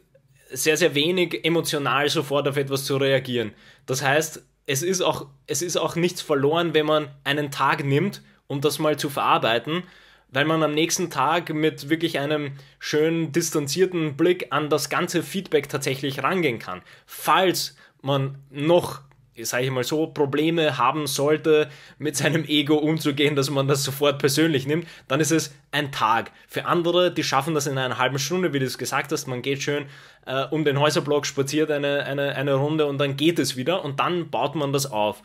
sehr, 0.52 0.78
sehr 0.78 0.96
wenig 0.96 1.46
emotional 1.46 2.10
sofort 2.10 2.48
auf 2.48 2.58
etwas 2.58 2.86
zu 2.86 2.98
reagieren. 2.98 3.54
Das 3.86 4.02
heißt, 4.02 4.44
es 4.66 4.82
ist 4.82 5.02
auch, 5.02 5.28
es 5.46 5.62
ist 5.62 5.78
auch 5.78 5.96
nichts 5.96 6.22
verloren, 6.22 6.74
wenn 6.74 6.86
man 6.86 7.10
einen 7.24 7.52
Tag 7.52 7.86
nimmt, 7.86 8.24
um 8.48 8.62
das 8.62 8.80
mal 8.80 8.98
zu 8.98 9.10
verarbeiten, 9.10 9.84
weil 10.32 10.46
man 10.46 10.64
am 10.64 10.74
nächsten 10.74 11.10
Tag 11.10 11.54
mit 11.54 11.90
wirklich 11.90 12.20
einem 12.20 12.54
schön 12.80 13.32
distanzierten 13.32 14.16
Blick 14.16 14.48
an 14.52 14.70
das 14.70 14.90
ganze 14.90 15.24
Feedback 15.24 15.70
tatsächlich 15.70 16.24
rangehen 16.24 16.60
kann. 16.60 16.82
Falls 17.06 17.76
man 18.02 18.38
noch 18.50 19.02
sage 19.46 19.66
ich 19.66 19.72
mal 19.72 19.84
so, 19.84 20.08
Probleme 20.08 20.78
haben 20.78 21.08
sollte, 21.08 21.70
mit 21.98 22.16
seinem 22.16 22.44
Ego 22.46 22.76
umzugehen, 22.76 23.36
dass 23.36 23.50
man 23.50 23.68
das 23.68 23.84
sofort 23.84 24.20
persönlich 24.20 24.68
nimmt, 24.68 24.88
dann 25.08 25.20
ist 25.20 25.32
es 25.32 25.54
ein 25.72 25.92
Tag. 25.92 26.32
Für 26.48 26.66
andere, 26.66 27.12
die 27.12 27.24
schaffen 27.24 27.54
das 27.54 27.68
in 27.68 27.78
einer 27.78 27.98
halben 27.98 28.20
Stunde, 28.20 28.54
wie 28.54 28.60
du 28.60 28.66
es 28.66 28.78
gesagt 28.78 29.12
hast, 29.12 29.28
man 29.28 29.42
geht 29.42 29.62
schön 29.62 29.86
äh, 30.26 30.46
um 30.46 30.66
den 30.66 30.80
Häuserblock, 30.80 31.26
spaziert 31.26 31.72
eine, 31.72 32.04
eine, 32.06 32.36
eine 32.36 32.56
Runde 32.56 32.86
und 32.86 32.98
dann 32.98 33.18
geht 33.18 33.40
es 33.40 33.56
wieder 33.56 33.84
und 33.84 34.00
dann 34.00 34.30
baut 34.30 34.56
man 34.56 34.74
das 34.74 34.92
auf. 34.92 35.22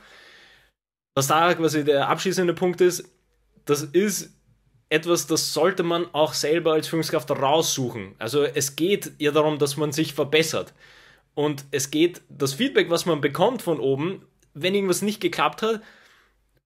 Was 1.15 1.29
da 1.29 1.55
quasi 1.55 1.85
der 1.85 2.09
abschließende 2.09 2.55
Punkt 2.55 2.81
ist, 2.81 3.09
das 3.65 3.83
ist 3.83 4.35
etwas, 4.89 5.27
das 5.27 5.53
sollte 5.53 5.83
man 5.83 6.07
auch 6.13 6.35
selber 6.35 6.73
als 6.73 6.89
Führungskraft 6.89 7.31
raussuchen. 7.31 8.15
Also 8.19 8.45
es 8.45 8.77
geht 8.77 9.13
ja 9.19 9.31
darum, 9.31 9.59
dass 9.59 9.77
man 9.77 9.93
sich 9.93 10.15
verbessert. 10.15 10.73
Und 11.35 11.65
es 11.71 11.91
geht, 11.91 12.23
das 12.29 12.55
Feedback, 12.55 12.91
was 12.91 13.07
man 13.07 13.21
bekommt 13.21 13.63
von 13.63 13.81
oben, 13.81 14.25
wenn 14.55 14.75
irgendwas 14.75 15.03
nicht 15.03 15.21
geklappt 15.21 15.63
hat, 15.63 15.81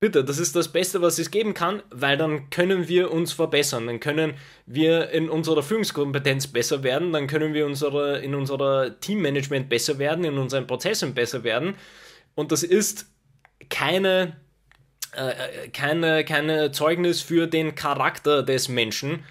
bitte, 0.01 0.25
das 0.25 0.39
ist 0.39 0.55
das 0.55 0.69
Beste, 0.69 1.03
was 1.03 1.19
es 1.19 1.31
geben 1.31 1.55
kann, 1.55 1.83
weil 1.91 2.17
dann 2.17 2.51
können 2.51 2.87
wir 2.87 3.11
uns 3.11 3.33
verbessern, 3.33 3.87
dann 3.87 4.01
können 4.01 4.35
wir 4.67 5.11
in 5.11 5.29
unserer 5.29 5.63
Führungskompetenz 5.63 6.49
besser 6.49 6.83
werden, 6.83 7.13
dann 7.13 7.27
können 7.27 7.55
wir 7.55 7.67
unsere, 7.67 8.19
in 8.21 8.35
unserer 8.35 9.01
Teammanagement 9.01 9.69
besser 9.69 9.99
werden, 9.99 10.25
in 10.25 10.39
unseren 10.39 10.67
Prozessen 10.67 11.15
besser 11.15 11.43
werden. 11.45 11.75
Und 12.35 12.53
das 12.53 12.63
ist 12.63 13.07
keine, 13.71 14.37
keine, 15.73 16.25
keine 16.25 16.71
Zeugnis 16.73 17.21
für 17.21 17.47
den 17.47 17.75
Charakter 17.75 18.43
des 18.43 18.69
Menschen, 18.69 19.25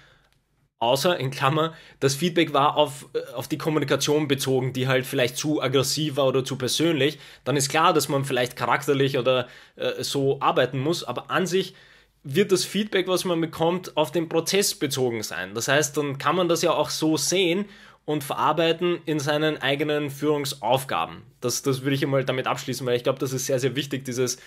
Außer, 0.80 1.18
in 1.18 1.32
Klammer, 1.32 1.74
das 1.98 2.14
Feedback 2.14 2.52
war 2.52 2.76
auf, 2.76 3.08
auf 3.34 3.48
die 3.48 3.58
Kommunikation 3.58 4.28
bezogen, 4.28 4.72
die 4.72 4.86
halt 4.86 5.06
vielleicht 5.06 5.36
zu 5.36 5.60
aggressiv 5.60 6.16
war 6.16 6.26
oder 6.28 6.44
zu 6.44 6.56
persönlich. 6.56 7.18
Dann 7.42 7.56
ist 7.56 7.68
klar, 7.68 7.92
dass 7.92 8.08
man 8.08 8.24
vielleicht 8.24 8.54
charakterlich 8.54 9.18
oder 9.18 9.48
äh, 9.74 10.04
so 10.04 10.40
arbeiten 10.40 10.78
muss, 10.78 11.02
aber 11.02 11.32
an 11.32 11.48
sich 11.48 11.74
wird 12.22 12.52
das 12.52 12.64
Feedback, 12.64 13.08
was 13.08 13.24
man 13.24 13.40
bekommt, 13.40 13.96
auf 13.96 14.12
den 14.12 14.28
Prozess 14.28 14.72
bezogen 14.72 15.24
sein. 15.24 15.52
Das 15.52 15.66
heißt, 15.66 15.96
dann 15.96 16.18
kann 16.18 16.36
man 16.36 16.48
das 16.48 16.62
ja 16.62 16.70
auch 16.72 16.90
so 16.90 17.16
sehen 17.16 17.64
und 18.04 18.22
verarbeiten 18.22 19.00
in 19.04 19.18
seinen 19.18 19.60
eigenen 19.60 20.10
Führungsaufgaben. 20.10 21.22
Das, 21.40 21.62
das 21.62 21.82
würde 21.82 21.96
ich 21.96 22.04
einmal 22.04 22.24
damit 22.24 22.46
abschließen, 22.46 22.86
weil 22.86 22.96
ich 22.96 23.02
glaube, 23.02 23.18
das 23.18 23.32
ist 23.32 23.46
sehr, 23.46 23.58
sehr 23.58 23.74
wichtig, 23.74 24.04
dieses, 24.04 24.38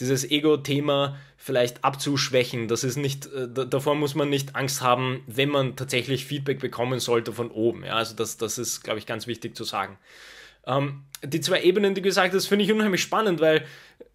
dieses 0.00 0.30
Ego-Thema 0.30 1.18
vielleicht 1.36 1.84
abzuschwächen. 1.84 2.68
Das 2.68 2.84
ist 2.84 2.96
nicht, 2.96 3.26
äh, 3.26 3.48
davor 3.48 3.94
muss 3.94 4.14
man 4.14 4.28
nicht 4.28 4.56
Angst 4.56 4.82
haben, 4.82 5.22
wenn 5.26 5.48
man 5.48 5.76
tatsächlich 5.76 6.24
Feedback 6.26 6.60
bekommen 6.60 7.00
sollte 7.00 7.32
von 7.32 7.50
oben. 7.50 7.84
Ja, 7.84 7.94
also 7.94 8.14
das, 8.14 8.36
das 8.36 8.58
ist, 8.58 8.82
glaube 8.82 8.98
ich, 8.98 9.06
ganz 9.06 9.26
wichtig 9.26 9.56
zu 9.56 9.64
sagen. 9.64 9.98
Ähm, 10.66 11.04
die 11.24 11.40
zwei 11.40 11.62
Ebenen, 11.62 11.94
die 11.94 12.02
du 12.02 12.08
gesagt 12.08 12.34
hast, 12.34 12.46
finde 12.46 12.64
ich 12.64 12.72
unheimlich 12.72 13.02
spannend, 13.02 13.40
weil, 13.40 13.58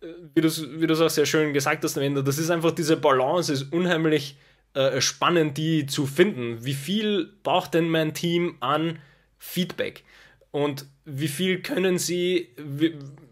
äh, 0.01 0.08
wie 0.34 0.42
du 0.42 0.94
es 0.94 1.01
auch 1.01 1.10
sehr 1.10 1.25
schön 1.25 1.54
gesagt 1.54 1.84
hast, 1.84 1.98
Amanda, 1.98 2.22
das 2.22 2.38
ist 2.38 2.50
einfach 2.50 2.72
diese 2.72 2.98
Balance, 2.98 3.51
ist 3.51 3.74
unheimlich 3.74 4.38
äh, 4.74 5.01
spannend, 5.01 5.58
die 5.58 5.86
zu 5.86 6.06
finden. 6.06 6.63
Wie 6.65 6.74
viel 6.74 7.32
braucht 7.44 7.74
denn 7.74 7.89
mein 7.89 8.13
Team 8.13 8.58
an 8.60 9.00
Feedback? 9.39 10.04
Und 10.51 10.86
wie 11.06 11.27
viel 11.27 11.62
können 11.62 11.98
sie, 11.98 12.50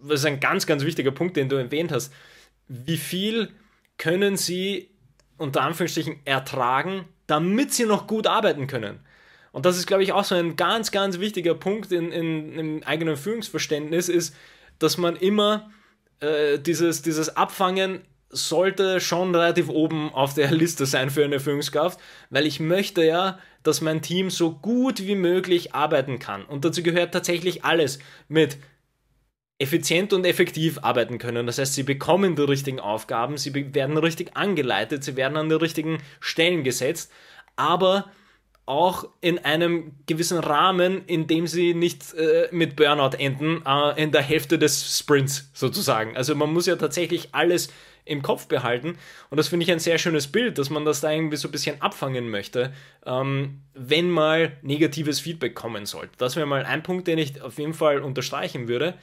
das 0.03 0.21
ist 0.21 0.25
ein 0.25 0.39
ganz, 0.39 0.65
ganz 0.65 0.83
wichtiger 0.83 1.11
Punkt, 1.11 1.37
den 1.37 1.49
du 1.49 1.55
erwähnt 1.55 1.91
hast, 1.91 2.13
wie 2.67 2.97
viel 2.97 3.49
können 3.97 4.37
sie 4.37 4.89
unter 5.37 5.61
Anführungsstrichen 5.61 6.19
ertragen, 6.25 7.05
damit 7.27 7.73
sie 7.73 7.85
noch 7.85 8.07
gut 8.07 8.27
arbeiten 8.27 8.67
können? 8.67 8.99
Und 9.51 9.65
das 9.65 9.77
ist, 9.77 9.85
glaube 9.85 10.03
ich, 10.03 10.11
auch 10.11 10.23
so 10.23 10.35
ein 10.35 10.55
ganz, 10.55 10.91
ganz 10.91 11.19
wichtiger 11.19 11.53
Punkt 11.53 11.91
in, 11.91 12.11
in, 12.11 12.57
im 12.57 12.83
eigenen 12.83 13.15
Führungsverständnis, 13.15 14.09
ist, 14.09 14.35
dass 14.79 14.97
man 14.97 15.15
immer 15.15 15.71
äh, 16.19 16.57
dieses, 16.59 17.03
dieses 17.03 17.35
Abfangen 17.37 18.01
sollte 18.29 18.99
schon 18.99 19.33
relativ 19.35 19.69
oben 19.69 20.11
auf 20.11 20.33
der 20.33 20.51
Liste 20.51 20.85
sein 20.85 21.09
für 21.09 21.23
eine 21.23 21.39
Führungskraft, 21.39 21.99
weil 22.31 22.47
ich 22.47 22.59
möchte 22.59 23.03
ja, 23.03 23.39
dass 23.61 23.81
mein 23.81 24.01
Team 24.01 24.29
so 24.29 24.55
gut 24.55 25.05
wie 25.05 25.15
möglich 25.15 25.75
arbeiten 25.75 26.19
kann. 26.19 26.43
Und 26.43 26.65
dazu 26.65 26.83
gehört 26.83 27.13
tatsächlich 27.13 27.63
alles 27.63 27.99
mit 28.27 28.57
effizient 29.59 30.13
und 30.13 30.25
effektiv 30.25 30.79
arbeiten 30.81 31.17
können. 31.17 31.45
Das 31.45 31.57
heißt, 31.57 31.73
sie 31.73 31.83
bekommen 31.83 32.35
die 32.35 32.41
richtigen 32.41 32.79
Aufgaben, 32.79 33.37
sie 33.37 33.53
werden 33.73 33.97
richtig 33.97 34.35
angeleitet, 34.35 35.03
sie 35.03 35.15
werden 35.15 35.37
an 35.37 35.49
die 35.49 35.55
richtigen 35.55 35.99
Stellen 36.19 36.63
gesetzt, 36.63 37.11
aber 37.55 38.11
auch 38.65 39.09
in 39.19 39.39
einem 39.39 39.93
gewissen 40.05 40.39
Rahmen, 40.39 41.05
in 41.05 41.27
dem 41.27 41.47
sie 41.47 41.73
nicht 41.73 42.13
äh, 42.13 42.47
mit 42.51 42.75
Burnout 42.75 43.17
enden, 43.17 43.61
äh, 43.65 44.01
in 44.01 44.11
der 44.11 44.21
Hälfte 44.21 44.57
des 44.57 44.97
Sprints 44.99 45.49
sozusagen. 45.53 46.15
Also 46.15 46.33
man 46.33 46.51
muss 46.51 46.65
ja 46.65 46.77
tatsächlich 46.77 47.29
alles 47.33 47.69
im 48.05 48.21
Kopf 48.21 48.47
behalten. 48.47 48.97
Und 49.29 49.37
das 49.37 49.47
finde 49.47 49.65
ich 49.65 49.71
ein 49.71 49.79
sehr 49.79 49.97
schönes 49.97 50.27
Bild, 50.27 50.57
dass 50.57 50.69
man 50.69 50.85
das 50.85 51.01
da 51.01 51.11
irgendwie 51.11 51.37
so 51.37 51.47
ein 51.47 51.51
bisschen 51.51 51.81
abfangen 51.81 52.29
möchte, 52.29 52.73
ähm, 53.05 53.61
wenn 53.73 54.09
mal 54.09 54.53
negatives 54.61 55.19
Feedback 55.19 55.55
kommen 55.55 55.85
sollte. 55.85 56.11
Das 56.17 56.35
wäre 56.35 56.45
mal 56.45 56.65
ein 56.65 56.83
Punkt, 56.83 57.07
den 57.07 57.17
ich 57.17 57.41
auf 57.41 57.57
jeden 57.57 57.73
Fall 57.73 57.99
unterstreichen 57.99 58.67
würde. 58.67 58.95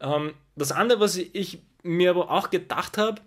Ähm, 0.00 0.34
das 0.56 0.72
andere, 0.72 1.00
was 1.00 1.16
ich 1.16 1.62
mir 1.82 2.10
aber 2.10 2.30
auch 2.30 2.50
gedacht 2.50 2.98
habe, 2.98 3.20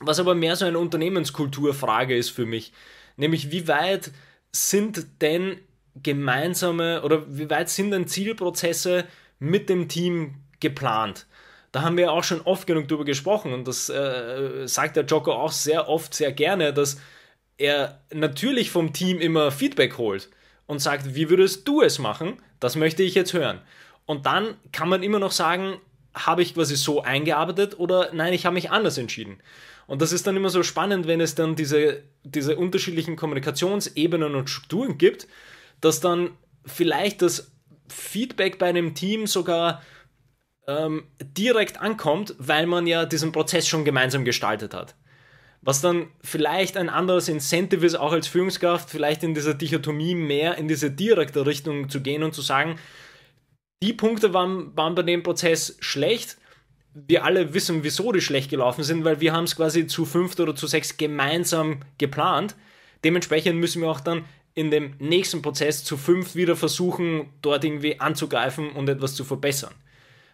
was 0.00 0.20
aber 0.20 0.34
mehr 0.34 0.56
so 0.56 0.64
eine 0.64 0.78
Unternehmenskulturfrage 0.78 2.16
ist 2.16 2.30
für 2.30 2.46
mich, 2.46 2.72
nämlich 3.16 3.50
wie 3.50 3.68
weit 3.68 4.10
sind 4.52 5.22
denn 5.22 5.58
gemeinsame 6.02 7.02
oder 7.02 7.24
wie 7.28 7.48
weit 7.48 7.70
sind 7.70 7.90
denn 7.90 8.06
Zielprozesse 8.06 9.04
mit 9.38 9.68
dem 9.68 9.88
Team 9.88 10.34
geplant? 10.60 11.26
da 11.76 11.82
haben 11.82 11.98
wir 11.98 12.10
auch 12.10 12.24
schon 12.24 12.40
oft 12.40 12.66
genug 12.66 12.88
drüber 12.88 13.04
gesprochen 13.04 13.52
und 13.52 13.68
das 13.68 13.90
äh, 13.90 14.66
sagt 14.66 14.96
der 14.96 15.04
Jocko 15.04 15.32
auch 15.32 15.52
sehr 15.52 15.90
oft, 15.90 16.14
sehr 16.14 16.32
gerne, 16.32 16.72
dass 16.72 16.98
er 17.58 18.00
natürlich 18.14 18.70
vom 18.70 18.94
Team 18.94 19.20
immer 19.20 19.50
Feedback 19.52 19.98
holt 19.98 20.30
und 20.64 20.78
sagt, 20.78 21.14
wie 21.14 21.28
würdest 21.28 21.68
du 21.68 21.82
es 21.82 21.98
machen? 21.98 22.40
Das 22.60 22.76
möchte 22.76 23.02
ich 23.02 23.14
jetzt 23.14 23.34
hören. 23.34 23.60
Und 24.06 24.24
dann 24.24 24.54
kann 24.72 24.88
man 24.88 25.02
immer 25.02 25.18
noch 25.18 25.32
sagen, 25.32 25.78
habe 26.16 26.42
ich 26.42 26.54
quasi 26.54 26.76
so 26.76 27.02
eingearbeitet 27.02 27.78
oder 27.78 28.10
nein, 28.12 28.32
ich 28.32 28.46
habe 28.46 28.54
mich 28.54 28.70
anders 28.70 28.98
entschieden. 28.98 29.38
Und 29.86 30.02
das 30.02 30.12
ist 30.12 30.26
dann 30.26 30.36
immer 30.36 30.50
so 30.50 30.62
spannend, 30.62 31.06
wenn 31.06 31.20
es 31.20 31.34
dann 31.34 31.54
diese, 31.54 32.02
diese 32.24 32.56
unterschiedlichen 32.56 33.16
Kommunikationsebenen 33.16 34.34
und 34.34 34.50
Strukturen 34.50 34.98
gibt, 34.98 35.28
dass 35.80 36.00
dann 36.00 36.30
vielleicht 36.64 37.22
das 37.22 37.52
Feedback 37.88 38.58
bei 38.58 38.66
einem 38.66 38.94
Team 38.94 39.26
sogar 39.26 39.82
ähm, 40.66 41.04
direkt 41.20 41.80
ankommt, 41.80 42.34
weil 42.38 42.66
man 42.66 42.86
ja 42.86 43.04
diesen 43.04 43.30
Prozess 43.30 43.68
schon 43.68 43.84
gemeinsam 43.84 44.24
gestaltet 44.24 44.74
hat. 44.74 44.96
Was 45.62 45.80
dann 45.80 46.08
vielleicht 46.22 46.76
ein 46.76 46.88
anderes 46.88 47.28
Incentive 47.28 47.84
ist, 47.84 47.94
auch 47.94 48.12
als 48.12 48.26
Führungskraft, 48.26 48.90
vielleicht 48.90 49.22
in 49.22 49.34
dieser 49.34 49.54
Dichotomie 49.54 50.14
mehr 50.14 50.56
in 50.58 50.68
diese 50.68 50.90
direkte 50.90 51.46
Richtung 51.46 51.88
zu 51.88 52.00
gehen 52.00 52.22
und 52.22 52.34
zu 52.34 52.42
sagen, 52.42 52.78
die 53.82 53.92
Punkte 53.92 54.32
waren, 54.32 54.76
waren 54.76 54.94
bei 54.94 55.02
dem 55.02 55.22
Prozess 55.22 55.76
schlecht. 55.80 56.38
Wir 56.94 57.24
alle 57.24 57.52
wissen, 57.52 57.84
wieso 57.84 58.12
die 58.12 58.20
schlecht 58.20 58.50
gelaufen 58.50 58.82
sind, 58.82 59.04
weil 59.04 59.20
wir 59.20 59.32
haben 59.32 59.44
es 59.44 59.56
quasi 59.56 59.86
zu 59.86 60.04
fünft 60.04 60.40
oder 60.40 60.54
zu 60.54 60.66
sechs 60.66 60.96
gemeinsam 60.96 61.80
geplant. 61.98 62.56
Dementsprechend 63.04 63.58
müssen 63.60 63.82
wir 63.82 63.88
auch 63.88 64.00
dann 64.00 64.24
in 64.54 64.70
dem 64.70 64.94
nächsten 64.98 65.42
Prozess 65.42 65.84
zu 65.84 65.98
fünf 65.98 66.34
wieder 66.34 66.56
versuchen, 66.56 67.28
dort 67.42 67.62
irgendwie 67.64 68.00
anzugreifen 68.00 68.72
und 68.72 68.88
etwas 68.88 69.14
zu 69.14 69.24
verbessern. 69.24 69.74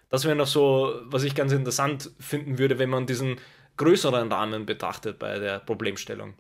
Das 0.09 0.25
wäre 0.25 0.37
noch 0.37 0.47
so, 0.47 0.95
was 1.07 1.25
ich 1.25 1.35
ganz 1.35 1.53
interessant 1.53 2.11
finden 2.21 2.59
würde, 2.59 2.79
wenn 2.79 2.91
man 2.91 3.07
diesen 3.07 3.37
größeren 3.79 4.31
Rahmen 4.31 4.65
betrachtet 4.65 5.19
bei 5.19 5.41
der 5.41 5.59
Problemstellung. 5.59 6.35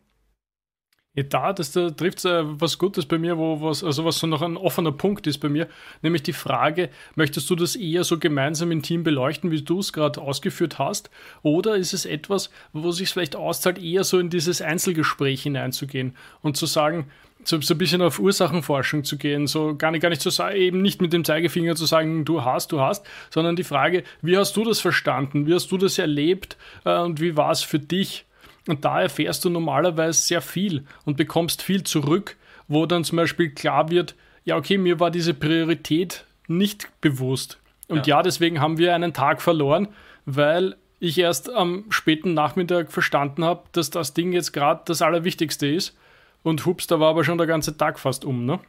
Ja, 1.15 1.25
da, 1.25 1.53
das, 1.53 1.73
da 1.73 1.91
trifft 1.91 2.25
äh, 2.25 2.43
was 2.59 2.79
Gutes 2.79 3.05
bei 3.05 3.19
mir, 3.19 3.37
wo 3.37 3.61
was, 3.61 3.85
also 3.85 4.07
was 4.07 4.19
so 4.19 4.27
noch 4.27 4.41
ein 4.41 4.57
offener 4.57 4.93
Punkt 4.93 5.27
ist 5.27 5.39
bei 5.39 5.51
mir, 5.51 5.69
nämlich 6.01 6.23
die 6.23 6.33
Frage, 6.33 6.89
möchtest 7.17 7.51
du 7.51 7.55
das 7.55 7.77
eher 7.77 8.03
so 8.03 8.19
gemeinsam 8.19 8.73
im 8.73 8.81
Team 8.81 9.03
beleuchten, 9.05 9.51
wie 9.51 9.61
du 9.61 9.81
es 9.81 9.93
gerade 9.93 10.23
ausgeführt 10.23 10.79
hast, 10.79 11.11
oder 11.43 11.77
ist 11.77 11.93
es 11.93 12.07
etwas, 12.07 12.49
wo 12.73 12.93
sich 12.93 13.11
vielleicht 13.11 13.37
auszahlt, 13.37 13.79
eher 13.79 14.05
so 14.05 14.19
in 14.19 14.31
dieses 14.31 14.63
Einzelgespräch 14.63 15.43
hineinzugehen 15.43 16.17
und 16.41 16.57
zu 16.57 16.65
sagen, 16.65 17.11
so, 17.45 17.61
so 17.61 17.75
ein 17.75 17.79
bisschen 17.79 18.01
auf 18.01 18.19
Ursachenforschung 18.19 19.05
zu 19.05 19.19
gehen, 19.19 19.47
so 19.47 19.77
gar 19.77 19.91
nicht, 19.91 20.01
gar 20.01 20.09
nicht 20.09 20.23
zu 20.23 20.31
sagen, 20.31 20.57
eben 20.57 20.81
nicht 20.81 21.03
mit 21.03 21.13
dem 21.13 21.27
Zeigefinger 21.27 21.77
zu 21.77 21.85
sagen, 21.85 22.25
du 22.25 22.43
hast, 22.43 22.73
du 22.73 22.81
hast, 22.81 23.05
sondern 23.29 23.57
die 23.57 23.65
Frage, 23.65 24.05
wie 24.23 24.39
hast 24.39 24.57
du 24.57 24.65
das 24.65 24.81
verstanden, 24.81 25.47
wie 25.47 25.53
hast 25.53 25.71
du 25.71 25.77
das 25.77 25.99
erlebt? 25.99 26.57
Äh, 26.87 27.01
und 27.01 27.21
wie 27.21 27.37
war 27.37 27.51
es 27.51 27.61
für 27.61 27.79
dich? 27.79 28.25
Und 28.69 28.85
da 28.85 29.01
erfährst 29.01 29.45
du 29.45 29.51
normalerweise 29.51 30.21
sehr 30.21 30.41
viel 30.41 30.85
und 31.05 31.17
bekommst 31.17 31.63
viel 31.63 31.83
zurück, 31.83 32.37
wo 32.69 32.87
dann 32.87 33.05
zum 33.05 33.17
Beispiel 33.17 33.51
klar 33.51 33.91
wird, 33.91 34.15
ja, 34.45 34.57
okay, 34.57 34.79
mir 34.79 35.01
war 35.01 35.11
diese 35.11 35.35
Priorität 35.35 36.25
nicht 36.49 36.89
bewusst. 37.01 37.59
Und 37.89 38.07
ja, 38.07 38.19
ja 38.19 38.23
deswegen 38.23 38.61
haben 38.61 38.79
wir 38.79 38.95
einen 38.95 39.13
Tag 39.13 39.43
verloren, 39.43 39.89
weil 40.25 40.77
ich 41.01 41.19
erst 41.19 41.51
am 41.51 41.85
späten 41.91 42.35
Nachmittag 42.35 42.93
verstanden 42.93 43.45
habe, 43.45 43.65
dass 43.73 43.91
das 43.91 44.15
Ding 44.15 44.33
jetzt 44.33 44.53
gerade 44.53 44.83
das 44.85 45.03
Allerwichtigste 45.03 45.67
ist 45.67 45.97
und 46.43 46.65
hups, 46.65 46.87
da 46.87 47.01
war 47.01 47.11
aber 47.11 47.25
schon 47.25 47.39
der 47.39 47.47
ganze 47.47 47.77
Tag 47.77 47.99
fast 47.99 48.25
um. 48.25 48.47
Ne? 48.47 48.61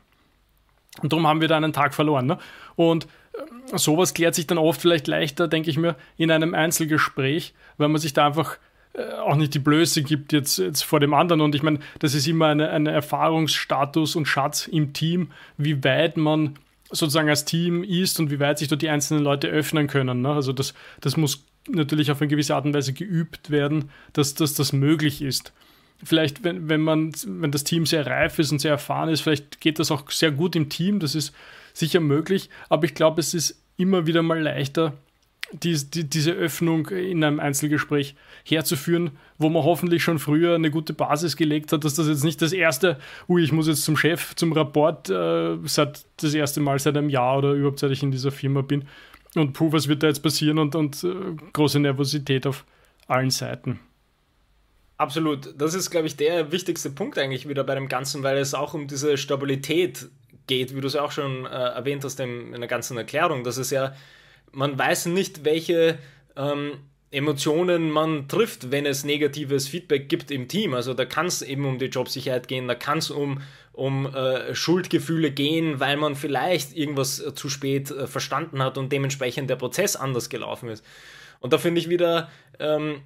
Und 1.01 1.13
darum 1.13 1.27
haben 1.27 1.41
wir 1.41 1.47
da 1.47 1.57
einen 1.57 1.73
Tag 1.73 1.93
verloren. 1.93 2.25
Ne? 2.25 2.37
Und 2.75 3.05
äh, 3.33 3.77
sowas 3.77 4.13
klärt 4.13 4.35
sich 4.35 4.47
dann 4.47 4.57
oft 4.57 4.81
vielleicht 4.81 5.07
leichter, 5.07 5.47
denke 5.47 5.69
ich 5.69 5.77
mir, 5.77 5.95
in 6.17 6.31
einem 6.31 6.55
Einzelgespräch, 6.55 7.53
weil 7.77 7.89
man 7.89 8.01
sich 8.01 8.13
da 8.13 8.25
einfach 8.25 8.57
auch 9.23 9.35
nicht 9.35 9.53
die 9.53 9.59
Blöße 9.59 10.03
gibt 10.03 10.33
jetzt, 10.33 10.57
jetzt 10.57 10.83
vor 10.83 10.99
dem 10.99 11.13
anderen. 11.13 11.41
Und 11.41 11.55
ich 11.55 11.63
meine, 11.63 11.79
das 11.99 12.13
ist 12.13 12.27
immer 12.27 12.47
ein 12.47 12.61
eine 12.61 12.91
Erfahrungsstatus 12.91 14.15
und 14.15 14.27
Schatz 14.27 14.67
im 14.67 14.93
Team, 14.93 15.31
wie 15.57 15.83
weit 15.83 16.17
man 16.17 16.59
sozusagen 16.91 17.29
als 17.29 17.45
Team 17.45 17.83
ist 17.83 18.19
und 18.19 18.29
wie 18.29 18.39
weit 18.39 18.59
sich 18.59 18.67
dort 18.67 18.83
die 18.83 18.89
einzelnen 18.89 19.23
Leute 19.23 19.47
öffnen 19.47 19.87
können. 19.87 20.21
Ne? 20.21 20.29
Also 20.29 20.53
das, 20.53 20.75
das 21.01 21.17
muss 21.17 21.43
natürlich 21.67 22.11
auf 22.11 22.21
eine 22.21 22.27
gewisse 22.27 22.55
Art 22.55 22.65
und 22.65 22.73
Weise 22.73 22.93
geübt 22.93 23.49
werden, 23.49 23.89
dass, 24.13 24.35
dass 24.35 24.53
das 24.53 24.73
möglich 24.73 25.21
ist 25.21 25.53
vielleicht, 26.03 26.43
wenn, 26.43 26.69
wenn 26.69 26.81
man, 26.81 27.11
wenn 27.25 27.51
das 27.51 27.63
Team 27.63 27.85
sehr 27.85 28.05
reif 28.05 28.39
ist 28.39 28.51
und 28.51 28.59
sehr 28.59 28.71
erfahren 28.71 29.09
ist, 29.09 29.21
vielleicht 29.21 29.61
geht 29.61 29.79
das 29.79 29.91
auch 29.91 30.09
sehr 30.11 30.31
gut 30.31 30.55
im 30.55 30.69
Team, 30.69 30.99
das 30.99 31.15
ist 31.15 31.33
sicher 31.73 31.99
möglich, 31.99 32.49
aber 32.69 32.85
ich 32.85 32.93
glaube, 32.93 33.21
es 33.21 33.33
ist 33.33 33.61
immer 33.77 34.05
wieder 34.05 34.21
mal 34.21 34.39
leichter, 34.39 34.93
die, 35.53 35.75
die, 35.75 36.09
diese 36.09 36.31
Öffnung 36.31 36.87
in 36.87 37.23
einem 37.23 37.39
Einzelgespräch 37.39 38.15
herzuführen, 38.43 39.11
wo 39.37 39.49
man 39.49 39.63
hoffentlich 39.63 40.03
schon 40.03 40.19
früher 40.19 40.55
eine 40.55 40.71
gute 40.71 40.93
Basis 40.93 41.37
gelegt 41.37 41.71
hat, 41.71 41.83
dass 41.83 41.95
das 41.95 42.07
jetzt 42.07 42.23
nicht 42.23 42.41
das 42.41 42.53
erste, 42.53 42.97
ui, 43.29 43.43
ich 43.43 43.51
muss 43.51 43.67
jetzt 43.67 43.83
zum 43.83 43.95
Chef, 43.95 44.35
zum 44.35 44.51
Rapport, 44.51 45.09
äh, 45.09 45.57
seit 45.65 46.05
das 46.17 46.33
erste 46.33 46.59
Mal 46.59 46.79
seit 46.79 46.97
einem 46.97 47.09
Jahr 47.09 47.37
oder 47.37 47.53
überhaupt 47.53 47.79
seit 47.79 47.91
ich 47.91 48.03
in 48.03 48.11
dieser 48.11 48.31
Firma 48.31 48.61
bin. 48.61 48.85
Und 49.35 49.53
puh, 49.53 49.71
was 49.71 49.87
wird 49.87 50.03
da 50.03 50.07
jetzt 50.07 50.21
passieren 50.21 50.59
und, 50.59 50.75
und 50.75 51.03
äh, 51.03 51.13
große 51.53 51.79
Nervosität 51.79 52.45
auf 52.45 52.65
allen 53.07 53.31
Seiten. 53.31 53.79
Absolut. 54.97 55.59
Das 55.59 55.73
ist, 55.73 55.89
glaube 55.89 56.07
ich, 56.07 56.15
der 56.15 56.51
wichtigste 56.51 56.89
Punkt 56.89 57.17
eigentlich 57.17 57.47
wieder 57.47 57.63
bei 57.63 57.75
dem 57.75 57.89
Ganzen, 57.89 58.23
weil 58.23 58.37
es 58.37 58.53
auch 58.53 58.73
um 58.73 58.87
diese 58.87 59.17
Stabilität 59.17 60.07
geht, 60.47 60.75
wie 60.75 60.81
du 60.81 60.87
es 60.87 60.95
auch 60.95 61.11
schon 61.11 61.45
äh, 61.45 61.49
erwähnt 61.49 62.03
hast 62.03 62.19
in, 62.19 62.53
in 62.53 62.61
der 62.61 62.67
ganzen 62.67 62.97
Erklärung. 62.97 63.43
Das 63.43 63.57
ist 63.57 63.71
ja, 63.71 63.95
man 64.53 64.77
weiß 64.77 65.07
nicht, 65.07 65.43
welche 65.43 65.97
ähm, 66.35 66.79
Emotionen 67.11 67.91
man 67.91 68.27
trifft, 68.27 68.71
wenn 68.71 68.85
es 68.85 69.03
negatives 69.03 69.67
Feedback 69.67 70.09
gibt 70.09 70.31
im 70.31 70.47
Team. 70.47 70.73
Also 70.73 70.93
da 70.93 71.05
kann 71.05 71.27
es 71.27 71.41
eben 71.41 71.65
um 71.65 71.77
die 71.77 71.85
Jobsicherheit 71.85 72.47
gehen, 72.47 72.67
da 72.67 72.75
kann 72.75 72.97
es 72.97 73.11
um, 73.11 73.41
um 73.71 74.07
äh, 74.07 74.55
Schuldgefühle 74.55 75.31
gehen, 75.31 75.79
weil 75.79 75.97
man 75.97 76.15
vielleicht 76.15 76.75
irgendwas 76.75 77.19
äh, 77.19 77.35
zu 77.35 77.49
spät 77.49 77.91
äh, 77.91 78.07
verstanden 78.07 78.63
hat 78.63 78.77
und 78.77 78.91
dementsprechend 78.91 79.49
der 79.49 79.57
Prozess 79.57 79.95
anders 79.95 80.29
gelaufen 80.29 80.69
ist. 80.69 80.83
Und 81.39 81.53
da 81.53 81.59
finde 81.59 81.81
ich 81.81 81.89
wieder 81.89 82.31
ähm, 82.59 83.01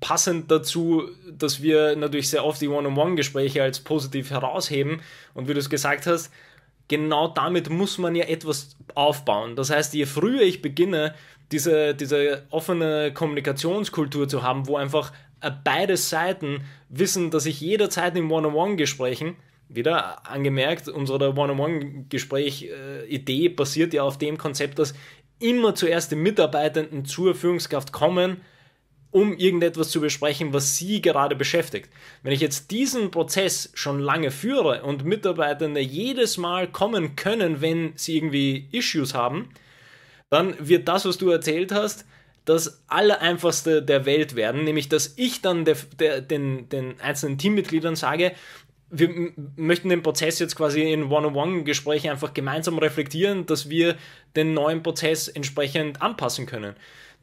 passend 0.00 0.50
dazu, 0.50 1.08
dass 1.30 1.62
wir 1.62 1.94
natürlich 1.94 2.30
sehr 2.30 2.44
oft 2.44 2.60
die 2.60 2.68
One-on-One-Gespräche 2.68 3.62
als 3.62 3.80
positiv 3.80 4.30
herausheben. 4.30 5.00
Und 5.32 5.48
wie 5.48 5.54
du 5.54 5.60
es 5.60 5.70
gesagt 5.70 6.06
hast, 6.06 6.32
genau 6.88 7.28
damit 7.28 7.70
muss 7.70 7.98
man 7.98 8.14
ja 8.14 8.24
etwas 8.24 8.76
aufbauen. 8.94 9.56
Das 9.56 9.70
heißt, 9.70 9.94
je 9.94 10.06
früher 10.06 10.42
ich 10.42 10.62
beginne, 10.62 11.14
diese, 11.52 11.94
diese 11.94 12.46
offene 12.50 13.12
Kommunikationskultur 13.12 14.28
zu 14.28 14.42
haben, 14.42 14.66
wo 14.66 14.76
einfach 14.76 15.12
äh, 15.40 15.50
beide 15.62 15.96
Seiten 15.96 16.62
wissen, 16.88 17.30
dass 17.30 17.46
ich 17.46 17.60
jederzeit 17.60 18.16
in 18.16 18.28
One-on-One-Gesprächen, 18.30 19.36
wieder 19.68 20.28
angemerkt, 20.28 20.88
unsere 20.88 21.36
One-on-One-Gespräch-Idee 21.36 23.48
basiert 23.48 23.94
ja 23.94 24.02
auf 24.02 24.18
dem 24.18 24.36
Konzept, 24.38 24.78
dass 24.78 24.94
immer 25.40 25.74
zuerst 25.74 26.12
die 26.12 26.16
Mitarbeitenden 26.16 27.04
zur 27.04 27.34
Führungskraft 27.34 27.92
kommen, 27.92 28.40
um 29.14 29.32
irgendetwas 29.32 29.90
zu 29.90 30.00
besprechen, 30.00 30.52
was 30.52 30.76
sie 30.76 31.00
gerade 31.00 31.36
beschäftigt. 31.36 31.88
Wenn 32.24 32.32
ich 32.32 32.40
jetzt 32.40 32.72
diesen 32.72 33.12
Prozess 33.12 33.70
schon 33.72 34.00
lange 34.00 34.32
führe 34.32 34.82
und 34.82 35.04
Mitarbeitende 35.04 35.80
jedes 35.80 36.36
Mal 36.36 36.66
kommen 36.66 37.14
können, 37.14 37.60
wenn 37.60 37.92
sie 37.94 38.16
irgendwie 38.16 38.66
Issues 38.72 39.14
haben, 39.14 39.50
dann 40.30 40.56
wird 40.58 40.88
das, 40.88 41.04
was 41.04 41.16
du 41.16 41.30
erzählt 41.30 41.70
hast, 41.70 42.06
das 42.44 42.82
Allereinfachste 42.88 43.82
der 43.82 44.04
Welt 44.04 44.34
werden, 44.34 44.64
nämlich 44.64 44.88
dass 44.88 45.14
ich 45.16 45.40
dann 45.40 45.64
der, 45.64 45.76
der, 45.96 46.20
den, 46.20 46.68
den 46.68 47.00
einzelnen 47.00 47.38
Teammitgliedern 47.38 47.94
sage, 47.94 48.32
wir 48.96 49.32
möchten 49.56 49.88
den 49.88 50.02
Prozess 50.02 50.38
jetzt 50.38 50.56
quasi 50.56 50.82
in 50.92 51.04
One-on-One-Gesprächen 51.04 52.10
einfach 52.10 52.32
gemeinsam 52.32 52.78
reflektieren, 52.78 53.46
dass 53.46 53.68
wir 53.68 53.96
den 54.36 54.54
neuen 54.54 54.82
Prozess 54.82 55.28
entsprechend 55.28 56.00
anpassen 56.00 56.46
können 56.46 56.74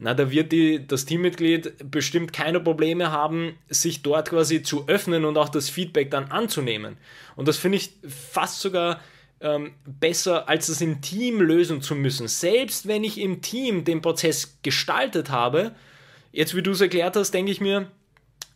na, 0.02 0.14
da 0.14 0.32
wird 0.32 0.50
die, 0.50 0.84
das 0.84 1.04
Teammitglied 1.04 1.90
bestimmt 1.90 2.32
keine 2.32 2.58
Probleme 2.58 3.12
haben, 3.12 3.56
sich 3.68 4.02
dort 4.02 4.30
quasi 4.30 4.64
zu 4.64 4.88
öffnen 4.88 5.24
und 5.24 5.36
auch 5.36 5.48
das 5.48 5.70
Feedback 5.70 6.10
dann 6.10 6.24
anzunehmen. 6.24 6.96
Und 7.36 7.46
das 7.46 7.56
finde 7.56 7.78
ich 7.78 7.92
fast 8.08 8.60
sogar 8.60 9.00
ähm, 9.40 9.74
besser, 9.86 10.48
als 10.48 10.68
es 10.68 10.80
im 10.80 11.02
Team 11.02 11.40
lösen 11.40 11.82
zu 11.82 11.94
müssen. 11.94 12.26
Selbst 12.26 12.88
wenn 12.88 13.04
ich 13.04 13.20
im 13.20 13.42
Team 13.42 13.84
den 13.84 14.02
Prozess 14.02 14.58
gestaltet 14.62 15.30
habe, 15.30 15.72
jetzt 16.32 16.56
wie 16.56 16.62
du 16.62 16.72
es 16.72 16.80
erklärt 16.80 17.14
hast, 17.14 17.32
denke 17.32 17.52
ich 17.52 17.60
mir, 17.60 17.86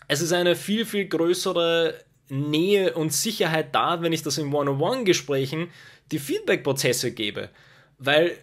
es 0.08 0.22
ist 0.22 0.32
eine 0.32 0.56
viel, 0.56 0.84
viel 0.84 1.06
größere 1.06 1.94
Nähe 2.28 2.94
und 2.94 3.12
Sicherheit 3.12 3.74
da, 3.74 4.02
wenn 4.02 4.12
ich 4.12 4.22
das 4.22 4.38
in 4.38 4.52
One-on-One-Gesprächen 4.52 5.68
die 6.12 6.18
Feedback-Prozesse 6.18 7.12
gebe. 7.12 7.50
Weil 7.98 8.38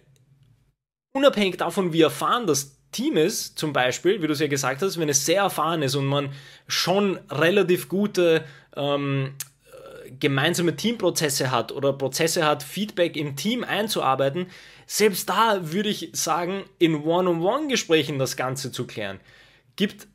unabhängig 1.12 1.56
davon, 1.56 1.92
wie 1.92 2.02
erfahren 2.02 2.46
das 2.46 2.76
Team 2.92 3.16
ist, 3.16 3.58
zum 3.58 3.72
Beispiel, 3.72 4.22
wie 4.22 4.26
du 4.26 4.32
es 4.32 4.40
ja 4.40 4.46
gesagt 4.46 4.82
hast, 4.82 4.98
wenn 4.98 5.08
es 5.08 5.26
sehr 5.26 5.42
erfahren 5.42 5.82
ist 5.82 5.96
und 5.96 6.06
man 6.06 6.30
schon 6.68 7.18
relativ 7.30 7.88
gute 7.88 8.44
ähm, 8.76 9.34
äh, 9.66 10.10
gemeinsame 10.12 10.76
Teamprozesse 10.76 11.50
hat 11.50 11.72
oder 11.72 11.92
Prozesse 11.92 12.46
hat, 12.46 12.62
Feedback 12.62 13.16
im 13.16 13.36
Team 13.36 13.64
einzuarbeiten, 13.64 14.46
selbst 14.86 15.28
da 15.28 15.72
würde 15.72 15.88
ich 15.88 16.10
sagen, 16.12 16.64
in 16.78 17.02
One-on-One-Gesprächen 17.02 18.18
das 18.18 18.36
Ganze 18.36 18.70
zu 18.70 18.86
klären, 18.86 19.18
gibt 19.76 20.06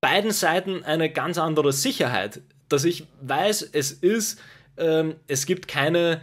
beiden 0.00 0.32
Seiten 0.32 0.82
eine 0.82 1.10
ganz 1.10 1.38
andere 1.38 1.72
Sicherheit, 1.72 2.42
dass 2.72 2.84
ich 2.84 3.06
weiß, 3.20 3.62
es 3.72 3.92
ist, 3.92 4.40
ähm, 4.76 5.16
es 5.28 5.46
gibt 5.46 5.68
keine 5.68 6.20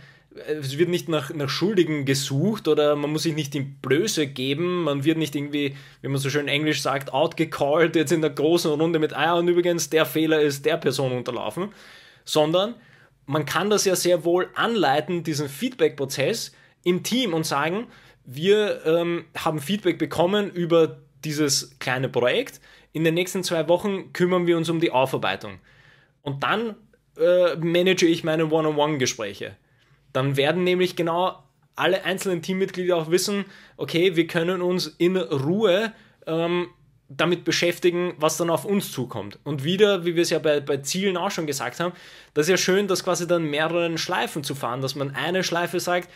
es 0.47 0.77
wird 0.77 0.89
nicht 0.89 1.09
nach, 1.09 1.33
nach 1.33 1.49
Schuldigen 1.49 2.05
gesucht 2.05 2.67
oder 2.67 2.95
man 2.95 3.11
muss 3.11 3.23
sich 3.23 3.33
nicht 3.33 3.55
in 3.55 3.75
Blöße 3.75 4.27
geben, 4.27 4.83
man 4.83 5.03
wird 5.03 5.17
nicht 5.17 5.35
irgendwie, 5.35 5.75
wie 6.01 6.07
man 6.07 6.17
so 6.17 6.29
schön 6.29 6.47
Englisch 6.47 6.81
sagt, 6.81 7.13
outgecalled 7.13 7.95
jetzt 7.95 8.11
in 8.11 8.21
der 8.21 8.29
großen 8.29 8.71
Runde 8.71 8.99
mit, 8.99 9.13
ah 9.13 9.33
und 9.35 9.47
übrigens, 9.47 9.89
der 9.89 10.05
Fehler 10.05 10.41
ist 10.41 10.65
der 10.65 10.77
Person 10.77 11.11
unterlaufen, 11.11 11.69
sondern 12.25 12.75
man 13.25 13.45
kann 13.45 13.69
das 13.69 13.85
ja 13.85 13.95
sehr 13.95 14.23
wohl 14.23 14.49
anleiten, 14.55 15.23
diesen 15.23 15.49
Feedback-Prozess 15.49 16.53
im 16.83 17.03
Team 17.03 17.33
und 17.33 17.45
sagen, 17.45 17.87
wir 18.25 18.85
ähm, 18.85 19.25
haben 19.35 19.59
Feedback 19.59 19.97
bekommen 19.97 20.51
über 20.51 20.99
dieses 21.23 21.77
kleine 21.79 22.09
Projekt, 22.09 22.61
in 22.93 23.03
den 23.03 23.13
nächsten 23.13 23.43
zwei 23.43 23.67
Wochen 23.67 24.13
kümmern 24.13 24.47
wir 24.47 24.57
uns 24.57 24.69
um 24.69 24.79
die 24.79 24.91
Aufarbeitung. 24.91 25.59
Und 26.29 26.43
dann 26.43 26.75
äh, 27.17 27.55
manage 27.55 28.05
ich 28.05 28.23
meine 28.23 28.51
One-on-One-Gespräche. 28.51 29.55
Dann 30.13 30.37
werden 30.37 30.63
nämlich 30.63 30.95
genau 30.95 31.43
alle 31.75 32.03
einzelnen 32.03 32.43
Teammitglieder 32.43 32.95
auch 32.95 33.09
wissen, 33.09 33.45
okay, 33.77 34.15
wir 34.15 34.27
können 34.27 34.61
uns 34.61 34.87
in 34.99 35.17
Ruhe 35.17 35.91
ähm, 36.27 36.67
damit 37.07 37.45
beschäftigen, 37.45 38.13
was 38.17 38.37
dann 38.37 38.51
auf 38.51 38.63
uns 38.63 38.91
zukommt. 38.91 39.39
Und 39.43 39.63
wieder, 39.63 40.05
wie 40.05 40.15
wir 40.15 40.21
es 40.21 40.29
ja 40.29 40.37
bei, 40.37 40.59
bei 40.59 40.77
Zielen 40.77 41.17
auch 41.17 41.31
schon 41.31 41.47
gesagt 41.47 41.79
haben, 41.79 41.93
das 42.35 42.45
ist 42.45 42.51
ja 42.51 42.57
schön, 42.57 42.87
das 42.87 43.03
quasi 43.03 43.25
dann 43.25 43.45
mehreren 43.49 43.97
Schleifen 43.97 44.43
zu 44.43 44.53
fahren, 44.53 44.81
dass 44.81 44.93
man 44.93 45.15
eine 45.15 45.43
Schleife 45.43 45.79
sagt, 45.79 46.09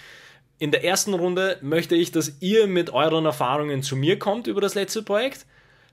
in 0.59 0.69
der 0.69 0.83
ersten 0.83 1.15
Runde 1.15 1.57
möchte 1.61 1.95
ich, 1.95 2.11
dass 2.11 2.37
ihr 2.39 2.67
mit 2.67 2.91
euren 2.91 3.25
Erfahrungen 3.25 3.81
zu 3.81 3.95
mir 3.95 4.19
kommt 4.19 4.45
über 4.45 4.61
das 4.61 4.75
letzte 4.75 5.01
Projekt. 5.01 5.47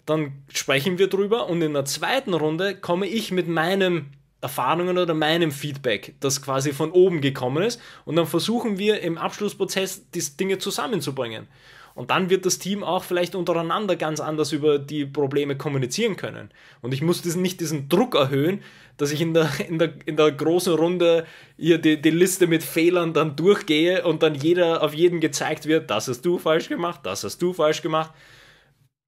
Dann 0.07 0.33
sprechen 0.53 0.99
wir 0.99 1.09
drüber 1.09 1.49
und 1.49 1.63
in 1.63 1.75
der 1.75 1.85
zweiten 1.85 2.35
Runde 2.35 2.75
komme 2.75 3.07
ich 3.07 3.31
mit 3.33 3.49
meinem 3.49 4.07
Erfahrungen 4.41 4.97
oder 4.97 5.15
meinem 5.15 5.51
Feedback, 5.51 6.15
das 6.21 6.43
quasi 6.43 6.73
von 6.73 6.93
oben 6.93 7.21
gekommen 7.21 7.63
ist. 7.63 7.81
Und 8.05 8.17
dann 8.17 8.27
versuchen 8.27 8.79
wir 8.79 9.01
im 9.03 9.19
Abschlussprozess 9.19 10.11
die 10.11 10.23
Dinge 10.39 10.59
zusammenzubringen. 10.59 11.47
Und 11.95 12.11
dann 12.11 12.31
wird 12.31 12.47
das 12.47 12.59
Team 12.59 12.83
auch 12.83 13.05
vielleicht 13.05 13.35
untereinander 13.35 13.97
ganz 13.97 14.21
anders 14.21 14.53
über 14.53 14.79
die 14.79 15.05
Probleme 15.05 15.57
kommunizieren 15.57 16.17
können. 16.17 16.51
Und 16.81 16.95
ich 16.95 17.03
muss 17.03 17.21
diesen, 17.21 17.43
nicht 17.43 17.61
diesen 17.61 17.89
Druck 17.89 18.15
erhöhen, 18.15 18.63
dass 18.97 19.13
ich 19.13 19.21
in 19.21 19.35
der, 19.35 19.51
in 19.69 19.79
der, 19.79 19.93
in 20.07 20.17
der 20.17 20.33
großen 20.33 20.73
Runde 20.75 21.27
hier 21.59 21.79
die, 21.79 22.01
die 22.01 22.11
Liste 22.11 22.47
mit 22.47 22.63
Fehlern 22.63 23.13
dann 23.13 23.37
durchgehe 23.37 24.05
und 24.05 24.23
dann 24.23 24.35
jeder 24.35 24.83
auf 24.83 24.95
jeden 24.95 25.21
gezeigt 25.21 25.67
wird, 25.67 25.91
das 25.91 26.09
hast 26.09 26.23
du 26.23 26.39
falsch 26.39 26.69
gemacht, 26.69 27.01
das 27.03 27.25
hast 27.25 27.43
du 27.43 27.53
falsch 27.53 27.83
gemacht 27.83 28.13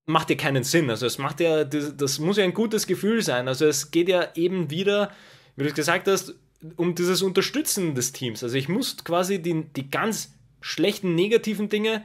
macht 0.07 0.31
ja 0.31 0.37
keinen 0.37 0.65
Sinn. 0.65 0.91
Also 0.91 1.07
es 1.07 1.19
macht 1.19 1.41
ja, 1.41 1.65
das, 1.65 1.97
das, 1.97 2.19
muss 2.19 2.37
ja 2.37 2.45
ein 2.45 2.55
gutes 2.55 2.87
Gefühl 2.87 3.23
sein. 3.23 3.49
Also 3.49 3.67
es 3.67 3.91
geht 3.91 4.09
ja 4.09 4.29
eben 4.35 4.71
wieder, 4.71 5.11
wie 5.57 5.65
du 5.65 5.73
gesagt 5.73 6.09
hast, 6.09 6.35
um 6.77 6.95
dieses 6.95 7.23
Unterstützen 7.23 7.95
des 7.95 8.13
Teams. 8.13 8.43
Also 8.43 8.57
ich 8.57 8.69
muss 8.69 9.05
quasi 9.05 9.41
die, 9.41 9.65
die 9.75 9.91
ganz 9.91 10.35
schlechten 10.61 11.15
negativen 11.15 11.69
Dinge 11.69 12.05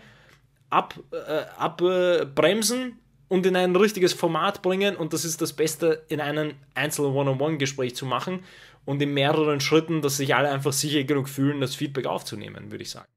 abbremsen 0.69 2.81
ab, 2.81 2.91
äh, 2.91 2.93
und 3.29 3.45
in 3.45 3.57
ein 3.57 3.75
richtiges 3.75 4.13
Format 4.13 4.62
bringen 4.62 4.95
und 4.95 5.12
das 5.12 5.25
ist 5.25 5.41
das 5.41 5.53
Beste 5.53 6.05
in 6.07 6.21
einem 6.21 6.53
einzelnen 6.75 7.13
One-on-One-Gespräch 7.13 7.93
zu 7.93 8.05
machen 8.05 8.45
und 8.86 9.01
in 9.01 9.13
mehreren 9.13 9.60
Schritten, 9.60 10.01
dass 10.01 10.17
sich 10.17 10.33
alle 10.33 10.49
einfach 10.49 10.71
sicher 10.71 11.03
genug 11.03 11.27
fühlen, 11.27 11.60
das 11.60 11.75
Feedback 11.75 12.05
aufzunehmen, 12.05 12.71
würde 12.71 12.83
ich 12.83 12.89
sagen. 12.89 13.07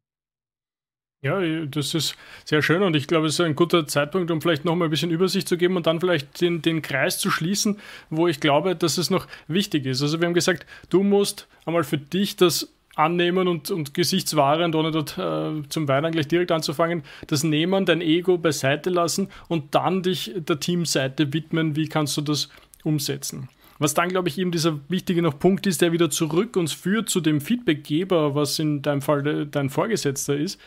Ja, 1.23 1.39
das 1.67 1.95
ist 1.95 2.17
sehr 2.47 2.63
schön 2.63 2.83
und 2.83 2.97
ich 2.97 3.07
glaube, 3.07 3.27
es 3.27 3.35
ist 3.35 3.41
ein 3.41 3.55
guter 3.55 3.87
Zeitpunkt, 3.87 4.31
um 4.31 4.41
vielleicht 4.41 4.65
nochmal 4.65 4.89
ein 4.89 4.91
bisschen 4.91 5.11
Übersicht 5.11 5.47
zu 5.49 5.59
geben 5.59 5.77
und 5.77 5.87
dann 5.87 6.01
vielleicht 6.01 6.41
den, 6.41 6.63
den 6.63 6.81
Kreis 6.81 7.19
zu 7.19 7.31
schließen, 7.31 7.77
wo 8.09 8.27
ich 8.27 8.41
glaube, 8.41 8.75
dass 8.75 8.97
es 8.97 9.11
noch 9.11 9.27
wichtig 9.47 9.85
ist. 9.85 10.01
Also 10.01 10.19
wir 10.19 10.27
haben 10.27 10.33
gesagt, 10.33 10.65
du 10.89 11.03
musst 11.03 11.47
einmal 11.67 11.85
für 11.85 11.99
dich 11.99 12.37
das 12.37 12.73
annehmen 12.95 13.49
und, 13.49 13.71
und 13.71 13.93
gesichtswahrend, 13.93 14.75
ohne 14.75 14.93
dort 14.93 15.19
äh, 15.19 15.69
zum 15.69 15.89
Weinen 15.89 16.11
gleich 16.13 16.27
direkt 16.27 16.53
anzufangen, 16.53 17.03
das 17.27 17.45
Nehmen, 17.45 17.85
dein 17.85 18.01
Ego 18.01 18.39
beiseite 18.39 18.89
lassen 18.89 19.29
und 19.49 19.75
dann 19.75 20.03
dich 20.03 20.33
der 20.35 20.59
Teamseite 20.59 21.35
widmen, 21.35 21.77
wie 21.77 21.87
kannst 21.87 22.17
du 22.17 22.23
das 22.23 22.49
umsetzen. 22.83 23.51
Was 23.79 23.93
dann, 23.93 24.09
glaube 24.09 24.29
ich, 24.31 24.39
eben 24.39 24.53
dieser 24.53 24.81
wichtige 24.89 25.21
noch 25.21 25.39
Punkt 25.39 25.67
ist, 25.67 25.83
der 25.83 25.93
wieder 25.93 26.09
zurück 26.09 26.57
uns 26.57 26.73
führt 26.73 27.11
zu 27.11 27.21
dem 27.21 27.43
Feedbackgeber, 27.43 28.35
was 28.35 28.59
in 28.59 28.81
deinem 28.81 29.03
Fall 29.03 29.47
dein 29.47 29.69
Vorgesetzter 29.69 30.35
ist 30.35 30.59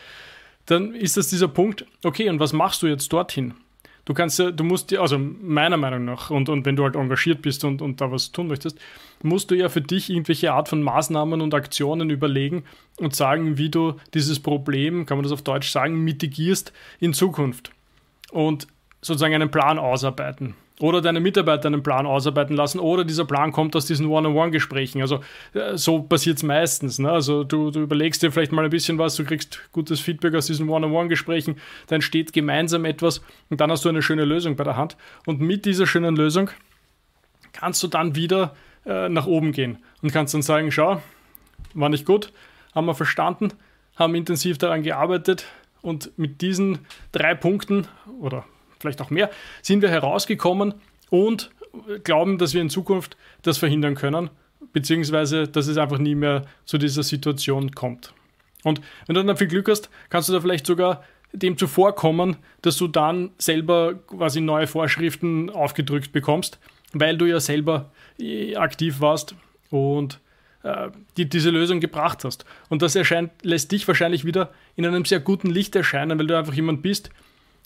dann 0.66 0.94
ist 0.94 1.16
das 1.16 1.28
dieser 1.28 1.48
Punkt, 1.48 1.86
okay, 2.04 2.28
und 2.28 2.40
was 2.40 2.52
machst 2.52 2.82
du 2.82 2.86
jetzt 2.86 3.12
dorthin? 3.12 3.54
Du 4.04 4.12
kannst 4.12 4.38
ja, 4.38 4.50
du 4.50 4.64
musst 4.64 4.90
dir, 4.90 5.00
also 5.00 5.18
meiner 5.18 5.78
Meinung 5.78 6.04
nach, 6.04 6.30
und, 6.30 6.50
und 6.50 6.66
wenn 6.66 6.76
du 6.76 6.84
halt 6.84 6.94
engagiert 6.94 7.40
bist 7.40 7.64
und, 7.64 7.80
und 7.80 8.00
da 8.00 8.10
was 8.12 8.32
tun 8.32 8.48
möchtest, 8.48 8.78
musst 9.22 9.50
du 9.50 9.54
ja 9.54 9.70
für 9.70 9.80
dich 9.80 10.10
irgendwelche 10.10 10.52
Art 10.52 10.68
von 10.68 10.82
Maßnahmen 10.82 11.40
und 11.40 11.54
Aktionen 11.54 12.10
überlegen 12.10 12.64
und 12.98 13.16
sagen, 13.16 13.56
wie 13.56 13.70
du 13.70 13.94
dieses 14.12 14.40
Problem, 14.40 15.06
kann 15.06 15.16
man 15.16 15.22
das 15.22 15.32
auf 15.32 15.42
Deutsch 15.42 15.70
sagen, 15.70 16.04
mitigierst 16.04 16.72
in 17.00 17.14
Zukunft. 17.14 17.70
Und 18.30 18.66
sozusagen 19.00 19.34
einen 19.34 19.50
Plan 19.50 19.78
ausarbeiten 19.78 20.54
oder 20.80 21.00
deine 21.00 21.20
Mitarbeiter 21.20 21.68
einen 21.68 21.82
Plan 21.82 22.04
ausarbeiten 22.06 22.56
lassen 22.56 22.80
oder 22.80 23.04
dieser 23.04 23.24
Plan 23.24 23.52
kommt 23.52 23.76
aus 23.76 23.86
diesen 23.86 24.06
One-on-One-Gesprächen. 24.06 25.00
Also 25.00 25.20
äh, 25.52 25.76
so 25.76 26.02
passiert 26.02 26.38
es 26.38 26.42
meistens. 26.42 26.98
Ne? 26.98 27.10
Also 27.10 27.44
du, 27.44 27.70
du, 27.70 27.80
überlegst 27.80 28.22
dir 28.22 28.32
vielleicht 28.32 28.50
mal 28.50 28.64
ein 28.64 28.70
bisschen 28.70 28.98
was, 28.98 29.14
du 29.14 29.24
kriegst 29.24 29.60
gutes 29.72 30.00
Feedback 30.00 30.34
aus 30.34 30.46
diesen 30.46 30.68
One-on-One-Gesprächen, 30.68 31.56
dann 31.86 32.02
steht 32.02 32.32
gemeinsam 32.32 32.84
etwas 32.84 33.22
und 33.50 33.60
dann 33.60 33.70
hast 33.70 33.84
du 33.84 33.88
eine 33.88 34.02
schöne 34.02 34.24
Lösung 34.24 34.56
bei 34.56 34.64
der 34.64 34.76
Hand. 34.76 34.96
Und 35.26 35.40
mit 35.40 35.64
dieser 35.64 35.86
schönen 35.86 36.16
Lösung 36.16 36.50
kannst 37.52 37.82
du 37.82 37.86
dann 37.86 38.16
wieder 38.16 38.56
äh, 38.84 39.08
nach 39.08 39.26
oben 39.26 39.52
gehen 39.52 39.78
und 40.02 40.12
kannst 40.12 40.34
dann 40.34 40.42
sagen, 40.42 40.72
schau, 40.72 41.00
war 41.74 41.88
nicht 41.88 42.04
gut, 42.04 42.32
haben 42.74 42.86
wir 42.86 42.94
verstanden, 42.94 43.52
haben 43.96 44.16
intensiv 44.16 44.58
daran 44.58 44.82
gearbeitet 44.82 45.46
und 45.82 46.18
mit 46.18 46.40
diesen 46.40 46.80
drei 47.12 47.34
Punkten 47.34 47.86
oder 48.20 48.44
vielleicht 48.84 49.00
auch 49.02 49.10
mehr, 49.10 49.30
sind 49.62 49.82
wir 49.82 49.90
herausgekommen 49.90 50.74
und 51.10 51.50
glauben, 52.04 52.38
dass 52.38 52.54
wir 52.54 52.60
in 52.60 52.70
Zukunft 52.70 53.16
das 53.42 53.58
verhindern 53.58 53.94
können, 53.94 54.30
beziehungsweise 54.72 55.48
dass 55.48 55.66
es 55.66 55.76
einfach 55.76 55.98
nie 55.98 56.14
mehr 56.14 56.42
zu 56.64 56.78
dieser 56.78 57.02
Situation 57.02 57.72
kommt. 57.72 58.14
Und 58.62 58.80
wenn 59.06 59.14
du 59.14 59.24
dann 59.24 59.36
viel 59.36 59.48
Glück 59.48 59.68
hast, 59.68 59.90
kannst 60.08 60.28
du 60.28 60.32
da 60.32 60.40
vielleicht 60.40 60.66
sogar 60.66 61.04
dem 61.32 61.58
zuvorkommen, 61.58 62.36
dass 62.62 62.76
du 62.76 62.88
dann 62.88 63.30
selber 63.38 63.94
quasi 63.94 64.40
neue 64.40 64.66
Vorschriften 64.66 65.50
aufgedrückt 65.50 66.12
bekommst, 66.12 66.58
weil 66.92 67.18
du 67.18 67.26
ja 67.26 67.40
selber 67.40 67.90
äh, 68.18 68.54
aktiv 68.56 69.00
warst 69.00 69.34
und 69.70 70.20
äh, 70.62 70.90
die, 71.16 71.28
diese 71.28 71.50
Lösung 71.50 71.80
gebracht 71.80 72.24
hast. 72.24 72.44
Und 72.68 72.82
das 72.82 72.94
erscheint, 72.94 73.32
lässt 73.42 73.72
dich 73.72 73.86
wahrscheinlich 73.86 74.24
wieder 74.24 74.52
in 74.76 74.86
einem 74.86 75.04
sehr 75.04 75.20
guten 75.20 75.50
Licht 75.50 75.74
erscheinen, 75.74 76.18
weil 76.18 76.26
du 76.26 76.38
einfach 76.38 76.54
jemand 76.54 76.82
bist, 76.82 77.10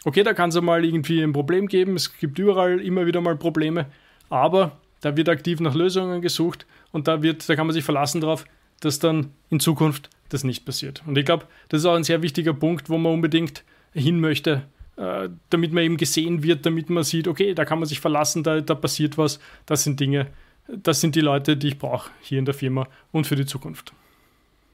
Okay, 0.04 0.22
da 0.22 0.32
kann 0.32 0.50
es 0.50 0.60
mal 0.60 0.84
irgendwie 0.84 1.22
ein 1.22 1.32
Problem 1.32 1.66
geben. 1.66 1.96
Es 1.96 2.16
gibt 2.18 2.38
überall 2.38 2.80
immer 2.80 3.06
wieder 3.06 3.20
mal 3.20 3.36
Probleme, 3.36 3.86
aber 4.30 4.78
da 5.00 5.16
wird 5.16 5.28
aktiv 5.28 5.60
nach 5.60 5.74
Lösungen 5.74 6.22
gesucht 6.22 6.66
und 6.92 7.08
da, 7.08 7.22
wird, 7.22 7.48
da 7.48 7.56
kann 7.56 7.66
man 7.66 7.74
sich 7.74 7.84
verlassen 7.84 8.20
darauf, 8.20 8.44
dass 8.80 8.98
dann 8.98 9.32
in 9.50 9.60
Zukunft 9.60 10.10
das 10.28 10.44
nicht 10.44 10.64
passiert. 10.64 11.02
Und 11.06 11.16
ich 11.18 11.24
glaube, 11.24 11.46
das 11.68 11.80
ist 11.80 11.86
auch 11.86 11.94
ein 11.94 12.04
sehr 12.04 12.22
wichtiger 12.22 12.54
Punkt, 12.54 12.88
wo 12.90 12.98
man 12.98 13.12
unbedingt 13.12 13.64
hin 13.92 14.20
möchte, 14.20 14.64
äh, 14.96 15.28
damit 15.50 15.72
man 15.72 15.84
eben 15.84 15.96
gesehen 15.96 16.42
wird, 16.42 16.66
damit 16.66 16.90
man 16.90 17.04
sieht, 17.04 17.28
okay, 17.28 17.54
da 17.54 17.64
kann 17.64 17.78
man 17.78 17.88
sich 17.88 18.00
verlassen, 18.00 18.42
da, 18.42 18.60
da 18.60 18.74
passiert 18.74 19.18
was, 19.18 19.40
das 19.66 19.84
sind 19.84 20.00
Dinge, 20.00 20.28
das 20.68 21.00
sind 21.00 21.14
die 21.14 21.20
Leute, 21.20 21.56
die 21.56 21.68
ich 21.68 21.78
brauche 21.78 22.10
hier 22.20 22.38
in 22.38 22.44
der 22.44 22.54
Firma 22.54 22.86
und 23.10 23.26
für 23.26 23.36
die 23.36 23.46
Zukunft. 23.46 23.92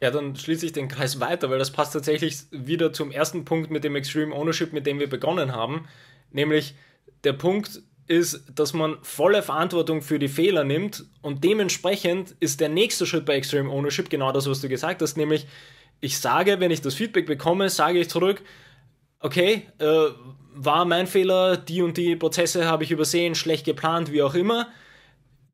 Ja, 0.05 0.11
dann 0.11 0.37
schließe 0.37 0.67
ich 0.67 0.73
den 0.73 0.89
Kreis 0.89 1.19
weiter, 1.19 1.49
weil 1.49 1.59
das 1.59 1.71
passt 1.71 1.95
tatsächlich 1.95 2.37
wieder 2.51 2.93
zum 2.93 3.11
ersten 3.11 3.47
Punkt 3.47 3.71
mit 3.71 3.85
dem 3.85 3.97
Extreme 3.97 4.35
Ownership, 4.35 4.75
mit 4.75 4.87
dem 4.87 4.99
wir 5.01 5.09
begonnen 5.09 5.53
haben. 5.53 5.89
Nämlich 6.31 6.75
der 7.25 7.33
Punkt 7.33 7.81
ist, 8.07 8.43
dass 8.55 8.75
man 8.75 8.99
volle 9.01 9.43
Verantwortung 9.43 10.03
für 10.03 10.19
die 10.19 10.29
Fehler 10.29 10.63
nimmt 10.63 11.07
und 11.23 11.43
dementsprechend 11.43 12.37
ist 12.39 12.61
der 12.61 12.69
nächste 12.69 13.07
Schritt 13.07 13.25
bei 13.25 13.37
Extreme 13.37 13.71
Ownership 13.71 14.11
genau 14.11 14.31
das, 14.31 14.47
was 14.47 14.61
du 14.61 14.69
gesagt 14.69 15.01
hast, 15.01 15.17
nämlich 15.17 15.47
ich 16.03 16.19
sage, 16.19 16.61
wenn 16.61 16.71
ich 16.71 16.83
das 16.83 16.93
Feedback 16.93 17.25
bekomme, 17.25 17.71
sage 17.71 17.99
ich 17.99 18.11
zurück, 18.11 18.43
okay, 19.21 19.63
äh, 19.79 20.09
war 20.55 20.85
mein 20.85 21.07
Fehler, 21.07 21.57
die 21.57 21.81
und 21.81 21.97
die 21.97 22.15
Prozesse 22.15 22.67
habe 22.67 22.85
ich 22.85 22.91
übersehen, 22.91 23.35
schlecht 23.35 23.65
geplant, 23.65 24.13
wie 24.13 24.23
auch 24.23 24.35
immer, 24.35 24.69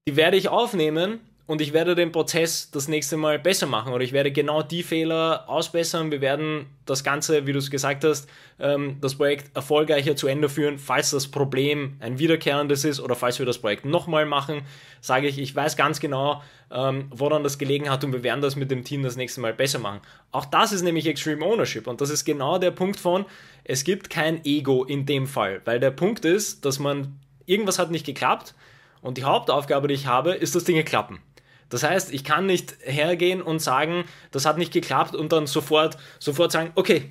die 0.08 0.16
werde 0.16 0.36
ich 0.36 0.48
aufnehmen 0.48 1.20
und 1.50 1.60
ich 1.60 1.72
werde 1.72 1.96
den 1.96 2.12
Prozess 2.12 2.70
das 2.70 2.86
nächste 2.86 3.16
Mal 3.16 3.40
besser 3.40 3.66
machen 3.66 3.92
oder 3.92 4.04
ich 4.04 4.12
werde 4.12 4.30
genau 4.30 4.62
die 4.62 4.84
Fehler 4.84 5.48
ausbessern. 5.48 6.12
Wir 6.12 6.20
werden 6.20 6.66
das 6.86 7.02
Ganze, 7.02 7.44
wie 7.44 7.52
du 7.52 7.58
es 7.58 7.72
gesagt 7.72 8.04
hast, 8.04 8.30
ähm, 8.60 8.98
das 9.00 9.16
Projekt 9.16 9.56
erfolgreicher 9.56 10.14
zu 10.14 10.28
Ende 10.28 10.48
führen, 10.48 10.78
falls 10.78 11.10
das 11.10 11.26
Problem 11.26 11.96
ein 11.98 12.20
wiederkehrendes 12.20 12.84
ist 12.84 13.00
oder 13.00 13.16
falls 13.16 13.40
wir 13.40 13.46
das 13.46 13.58
Projekt 13.58 13.84
nochmal 13.84 14.26
machen, 14.26 14.62
sage 15.00 15.26
ich, 15.26 15.40
ich 15.40 15.56
weiß 15.56 15.76
ganz 15.76 15.98
genau, 15.98 16.40
ähm, 16.70 17.08
woran 17.10 17.42
das 17.42 17.58
gelegen 17.58 17.90
hat 17.90 18.04
und 18.04 18.12
wir 18.12 18.22
werden 18.22 18.42
das 18.42 18.54
mit 18.54 18.70
dem 18.70 18.84
Team 18.84 19.02
das 19.02 19.16
nächste 19.16 19.40
Mal 19.40 19.52
besser 19.52 19.80
machen. 19.80 20.02
Auch 20.30 20.44
das 20.44 20.70
ist 20.70 20.82
nämlich 20.82 21.08
Extreme 21.08 21.44
Ownership 21.44 21.88
und 21.88 22.00
das 22.00 22.10
ist 22.10 22.24
genau 22.24 22.58
der 22.58 22.70
Punkt 22.70 23.00
von, 23.00 23.24
es 23.64 23.82
gibt 23.82 24.08
kein 24.08 24.44
Ego 24.44 24.84
in 24.84 25.04
dem 25.04 25.26
Fall, 25.26 25.62
weil 25.64 25.80
der 25.80 25.90
Punkt 25.90 26.24
ist, 26.24 26.64
dass 26.64 26.78
man, 26.78 27.18
irgendwas 27.44 27.80
hat 27.80 27.90
nicht 27.90 28.06
geklappt 28.06 28.54
und 29.02 29.18
die 29.18 29.24
Hauptaufgabe, 29.24 29.88
die 29.88 29.94
ich 29.94 30.06
habe, 30.06 30.32
ist, 30.32 30.54
dass 30.54 30.62
Dinge 30.62 30.84
klappen. 30.84 31.20
Das 31.70 31.82
heißt, 31.84 32.12
ich 32.12 32.24
kann 32.24 32.46
nicht 32.46 32.76
hergehen 32.82 33.40
und 33.40 33.60
sagen, 33.60 34.04
das 34.32 34.44
hat 34.44 34.58
nicht 34.58 34.72
geklappt 34.72 35.14
und 35.14 35.32
dann 35.32 35.46
sofort, 35.46 35.96
sofort 36.18 36.52
sagen, 36.52 36.72
okay, 36.74 37.10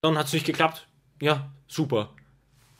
dann 0.00 0.16
hat 0.16 0.26
es 0.26 0.32
nicht 0.32 0.46
geklappt. 0.46 0.86
Ja, 1.20 1.50
super. 1.66 2.14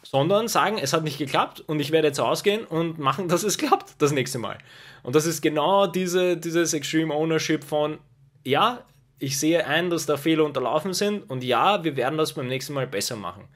Sondern 0.03 0.47
sagen, 0.49 0.79
es 0.79 0.93
hat 0.93 1.03
nicht 1.03 1.19
geklappt 1.19 1.61
und 1.61 1.81
ich 1.81 1.91
werde 1.91 2.09
jetzt 2.09 2.21
ausgehen 2.21 2.65
und 2.65 2.99
machen, 2.99 3.29
dass 3.29 3.43
es 3.43 3.59
klappt 3.59 4.01
das 4.01 4.13
nächste 4.13 4.39
Mal. 4.39 4.57
Und 5.03 5.17
das 5.17 5.27
ist 5.27 5.43
genau 5.43 5.89
diese, 5.89 6.37
dieses 6.37 6.73
Extreme 6.73 7.13
Ownership 7.13 7.65
von, 7.65 7.99
ja, 8.45 8.85
ich 9.19 9.39
sehe 9.39 9.67
ein, 9.67 9.91
dass 9.91 10.07
da 10.07 10.17
Fehler 10.17 10.45
unterlaufen 10.45 10.95
sind 10.95 11.29
und 11.29 11.43
ja, 11.43 11.83
wir 11.83 11.97
werden 11.97 12.17
das 12.17 12.35
beim 12.35 12.47
nächsten 12.47 12.73
Mal 12.73 12.87
besser 12.87 13.17
machen. 13.17 13.49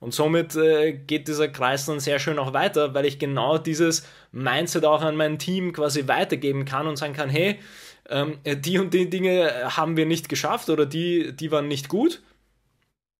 Und 0.00 0.14
somit 0.14 0.56
äh, 0.56 0.92
geht 0.92 1.28
dieser 1.28 1.48
Kreis 1.48 1.86
dann 1.86 2.00
sehr 2.00 2.18
schön 2.18 2.38
auch 2.38 2.54
weiter, 2.54 2.94
weil 2.94 3.04
ich 3.04 3.18
genau 3.18 3.58
dieses 3.58 4.06
Mindset 4.32 4.84
auch 4.84 5.02
an 5.02 5.14
mein 5.14 5.38
Team 5.38 5.72
quasi 5.72 6.08
weitergeben 6.08 6.64
kann 6.64 6.86
und 6.86 6.96
sagen 6.96 7.12
kann, 7.12 7.28
hey, 7.28 7.60
ähm, 8.08 8.38
die 8.44 8.78
und 8.78 8.94
die 8.94 9.10
Dinge 9.10 9.76
haben 9.76 9.96
wir 9.96 10.06
nicht 10.06 10.28
geschafft 10.28 10.70
oder 10.70 10.86
die, 10.86 11.36
die 11.36 11.52
waren 11.52 11.68
nicht 11.68 11.88
gut, 11.88 12.22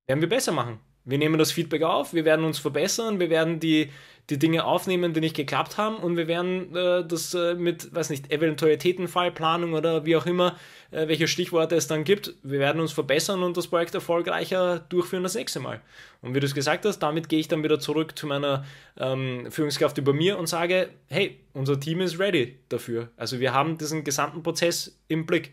werden 0.07 0.23
wir 0.23 0.29
besser 0.29 0.53
machen. 0.53 0.81
Wir 1.11 1.19
nehmen 1.19 1.39
das 1.39 1.53
Feedback 1.53 1.83
auf, 1.83 2.15
wir 2.15 2.25
werden 2.25 2.45
uns 2.45 2.59
verbessern, 2.59 3.21
wir 3.21 3.31
werden 3.31 3.61
die, 3.61 3.91
die 4.31 4.39
Dinge 4.39 4.65
aufnehmen, 4.65 5.13
die 5.13 5.21
nicht 5.21 5.37
geklappt 5.37 5.77
haben 5.77 5.97
und 5.97 6.17
wir 6.17 6.29
werden 6.29 6.75
äh, 6.75 7.05
das 7.07 7.35
äh, 7.35 7.55
mit, 7.55 7.95
weiß 7.95 8.11
nicht, 8.11 8.31
Eventualitätenfallplanung 8.33 9.75
oder 9.75 10.05
wie 10.05 10.17
auch 10.17 10.27
immer, 10.27 10.57
äh, 10.91 11.09
welche 11.09 11.27
Stichworte 11.27 11.75
es 11.75 11.89
dann 11.89 12.05
gibt, 12.05 12.35
wir 12.43 12.61
werden 12.61 12.81
uns 12.81 12.93
verbessern 12.93 13.43
und 13.43 13.57
das 13.57 13.67
Projekt 13.67 13.95
erfolgreicher 13.95 14.79
durchführen 14.89 15.23
das 15.25 15.35
nächste 15.35 15.61
Mal. 15.61 15.81
Und 16.23 16.35
wie 16.35 16.41
du 16.41 16.47
es 16.47 16.55
gesagt 16.55 16.85
hast, 16.85 17.01
damit 17.01 17.29
gehe 17.29 17.41
ich 17.41 17.49
dann 17.49 17.65
wieder 17.65 17.81
zurück 17.81 18.17
zu 18.17 18.27
meiner 18.27 18.65
ähm, 18.99 19.51
Führungskraft 19.51 19.99
über 19.99 20.13
mir 20.13 20.39
und 20.39 20.49
sage, 20.49 20.91
hey, 21.09 21.41
unser 21.53 21.81
Team 21.81 22.01
ist 22.01 22.19
ready 22.19 22.59
dafür. 22.69 23.11
Also 23.17 23.41
wir 23.41 23.53
haben 23.53 23.79
diesen 23.79 24.05
gesamten 24.05 24.43
Prozess 24.43 24.99
im 25.09 25.27
Blick. 25.27 25.53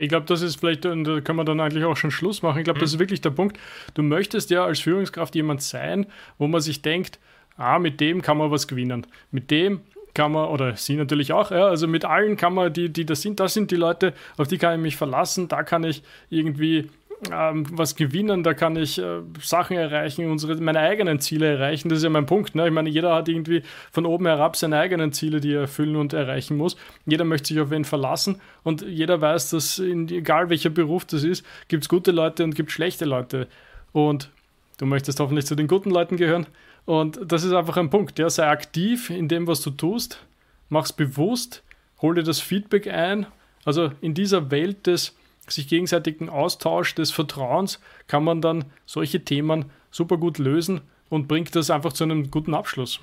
Ich 0.00 0.08
glaube, 0.08 0.26
das 0.26 0.42
ist 0.42 0.60
vielleicht, 0.60 0.86
und 0.86 1.02
da 1.04 1.20
kann 1.20 1.34
man 1.34 1.44
dann 1.44 1.58
eigentlich 1.58 1.84
auch 1.84 1.96
schon 1.96 2.12
Schluss 2.12 2.40
machen. 2.42 2.58
Ich 2.58 2.64
glaube, 2.64 2.78
mhm. 2.78 2.82
das 2.82 2.92
ist 2.92 2.98
wirklich 3.00 3.20
der 3.20 3.30
Punkt. 3.30 3.58
Du 3.94 4.02
möchtest 4.02 4.48
ja 4.50 4.64
als 4.64 4.78
Führungskraft 4.78 5.34
jemand 5.34 5.60
sein, 5.60 6.06
wo 6.38 6.46
man 6.46 6.60
sich 6.60 6.82
denkt, 6.82 7.18
ah, 7.56 7.80
mit 7.80 8.00
dem 8.00 8.22
kann 8.22 8.38
man 8.38 8.52
was 8.52 8.68
gewinnen. 8.68 9.06
Mit 9.32 9.50
dem 9.50 9.80
kann 10.14 10.32
man, 10.32 10.48
oder 10.48 10.76
sie 10.76 10.94
natürlich 10.94 11.32
auch, 11.32 11.50
ja, 11.50 11.66
also 11.66 11.88
mit 11.88 12.04
allen 12.04 12.36
kann 12.36 12.54
man, 12.54 12.72
die, 12.72 12.88
die 12.90 13.04
das 13.04 13.22
sind, 13.22 13.40
das 13.40 13.54
sind 13.54 13.72
die 13.72 13.76
Leute, 13.76 14.14
auf 14.36 14.46
die 14.46 14.58
kann 14.58 14.74
ich 14.74 14.80
mich 14.80 14.96
verlassen, 14.96 15.48
da 15.48 15.64
kann 15.64 15.82
ich 15.82 16.02
irgendwie 16.30 16.88
ähm, 17.32 17.66
was 17.72 17.96
gewinnen, 17.96 18.42
da 18.42 18.54
kann 18.54 18.76
ich 18.76 18.98
äh, 18.98 19.20
Sachen 19.40 19.76
erreichen, 19.76 20.30
unsere, 20.30 20.56
meine 20.56 20.78
eigenen 20.80 21.20
Ziele 21.20 21.46
erreichen. 21.46 21.88
Das 21.88 21.98
ist 21.98 22.04
ja 22.04 22.10
mein 22.10 22.26
Punkt. 22.26 22.54
Ne? 22.54 22.68
Ich 22.68 22.72
meine, 22.72 22.88
jeder 22.88 23.14
hat 23.14 23.28
irgendwie 23.28 23.62
von 23.90 24.06
oben 24.06 24.26
herab 24.26 24.56
seine 24.56 24.78
eigenen 24.78 25.12
Ziele, 25.12 25.40
die 25.40 25.52
er 25.52 25.62
erfüllen 25.62 25.96
und 25.96 26.12
erreichen 26.12 26.56
muss. 26.56 26.76
Jeder 27.06 27.24
möchte 27.24 27.48
sich 27.48 27.60
auf 27.60 27.70
wen 27.70 27.84
verlassen 27.84 28.40
und 28.62 28.82
jeder 28.82 29.20
weiß, 29.20 29.50
dass 29.50 29.78
in, 29.78 30.08
egal 30.08 30.48
welcher 30.48 30.70
Beruf 30.70 31.04
das 31.06 31.24
ist, 31.24 31.44
gibt 31.66 31.84
es 31.84 31.88
gute 31.88 32.12
Leute 32.12 32.44
und 32.44 32.54
gibt 32.54 32.70
schlechte 32.70 33.04
Leute. 33.04 33.48
Und 33.92 34.30
du 34.78 34.86
möchtest 34.86 35.18
hoffentlich 35.18 35.46
zu 35.46 35.56
den 35.56 35.66
guten 35.66 35.90
Leuten 35.90 36.16
gehören. 36.16 36.46
Und 36.84 37.20
das 37.26 37.42
ist 37.42 37.52
einfach 37.52 37.76
ein 37.76 37.90
Punkt. 37.90 38.18
Ja? 38.18 38.30
Sei 38.30 38.46
aktiv 38.46 39.10
in 39.10 39.28
dem, 39.28 39.46
was 39.46 39.60
du 39.60 39.70
tust. 39.70 40.24
Mach's 40.68 40.92
bewusst. 40.92 41.62
Hol 42.00 42.14
dir 42.14 42.22
das 42.22 42.40
Feedback 42.40 42.86
ein. 42.86 43.26
Also 43.64 43.90
in 44.00 44.14
dieser 44.14 44.50
Welt 44.50 44.86
des 44.86 45.17
sich 45.50 45.68
gegenseitigen 45.68 46.28
Austausch 46.28 46.94
des 46.94 47.10
Vertrauens 47.10 47.80
kann 48.06 48.24
man 48.24 48.40
dann 48.40 48.64
solche 48.86 49.24
Themen 49.24 49.66
super 49.90 50.16
gut 50.16 50.38
lösen 50.38 50.80
und 51.08 51.28
bringt 51.28 51.54
das 51.56 51.70
einfach 51.70 51.92
zu 51.92 52.04
einem 52.04 52.30
guten 52.30 52.54
Abschluss. 52.54 53.00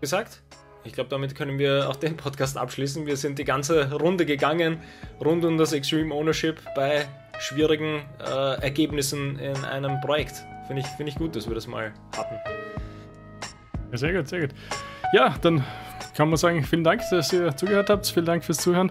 Gesagt? 0.00 0.40
Ich 0.84 0.94
glaube, 0.94 1.10
damit 1.10 1.34
können 1.34 1.58
wir 1.58 1.90
auch 1.90 1.96
den 1.96 2.16
Podcast 2.16 2.56
abschließen. 2.56 3.04
Wir 3.04 3.16
sind 3.16 3.38
die 3.38 3.44
ganze 3.44 3.92
Runde 3.92 4.24
gegangen, 4.24 4.78
rund 5.22 5.44
um 5.44 5.58
das 5.58 5.72
Extreme 5.74 6.14
Ownership 6.14 6.58
bei 6.74 7.06
schwierigen 7.38 8.02
äh, 8.18 8.62
Ergebnissen 8.62 9.38
in 9.38 9.56
einem 9.64 10.00
Projekt. 10.00 10.44
Finde 10.66 10.82
ich, 10.82 10.86
find 10.88 11.08
ich 11.08 11.16
gut, 11.16 11.36
dass 11.36 11.48
wir 11.48 11.54
das 11.54 11.66
mal 11.66 11.92
hatten. 12.16 12.36
Ja, 13.92 13.98
sehr 13.98 14.12
gut, 14.14 14.28
sehr 14.28 14.40
gut. 14.40 14.50
Ja, 15.12 15.34
dann 15.42 15.64
kann 16.16 16.28
man 16.28 16.38
sagen, 16.38 16.64
vielen 16.64 16.84
Dank, 16.84 17.02
dass 17.10 17.32
ihr 17.32 17.54
zugehört 17.56 17.90
habt. 17.90 18.06
Vielen 18.06 18.26
Dank 18.26 18.44
fürs 18.44 18.58
Zuhören 18.58 18.90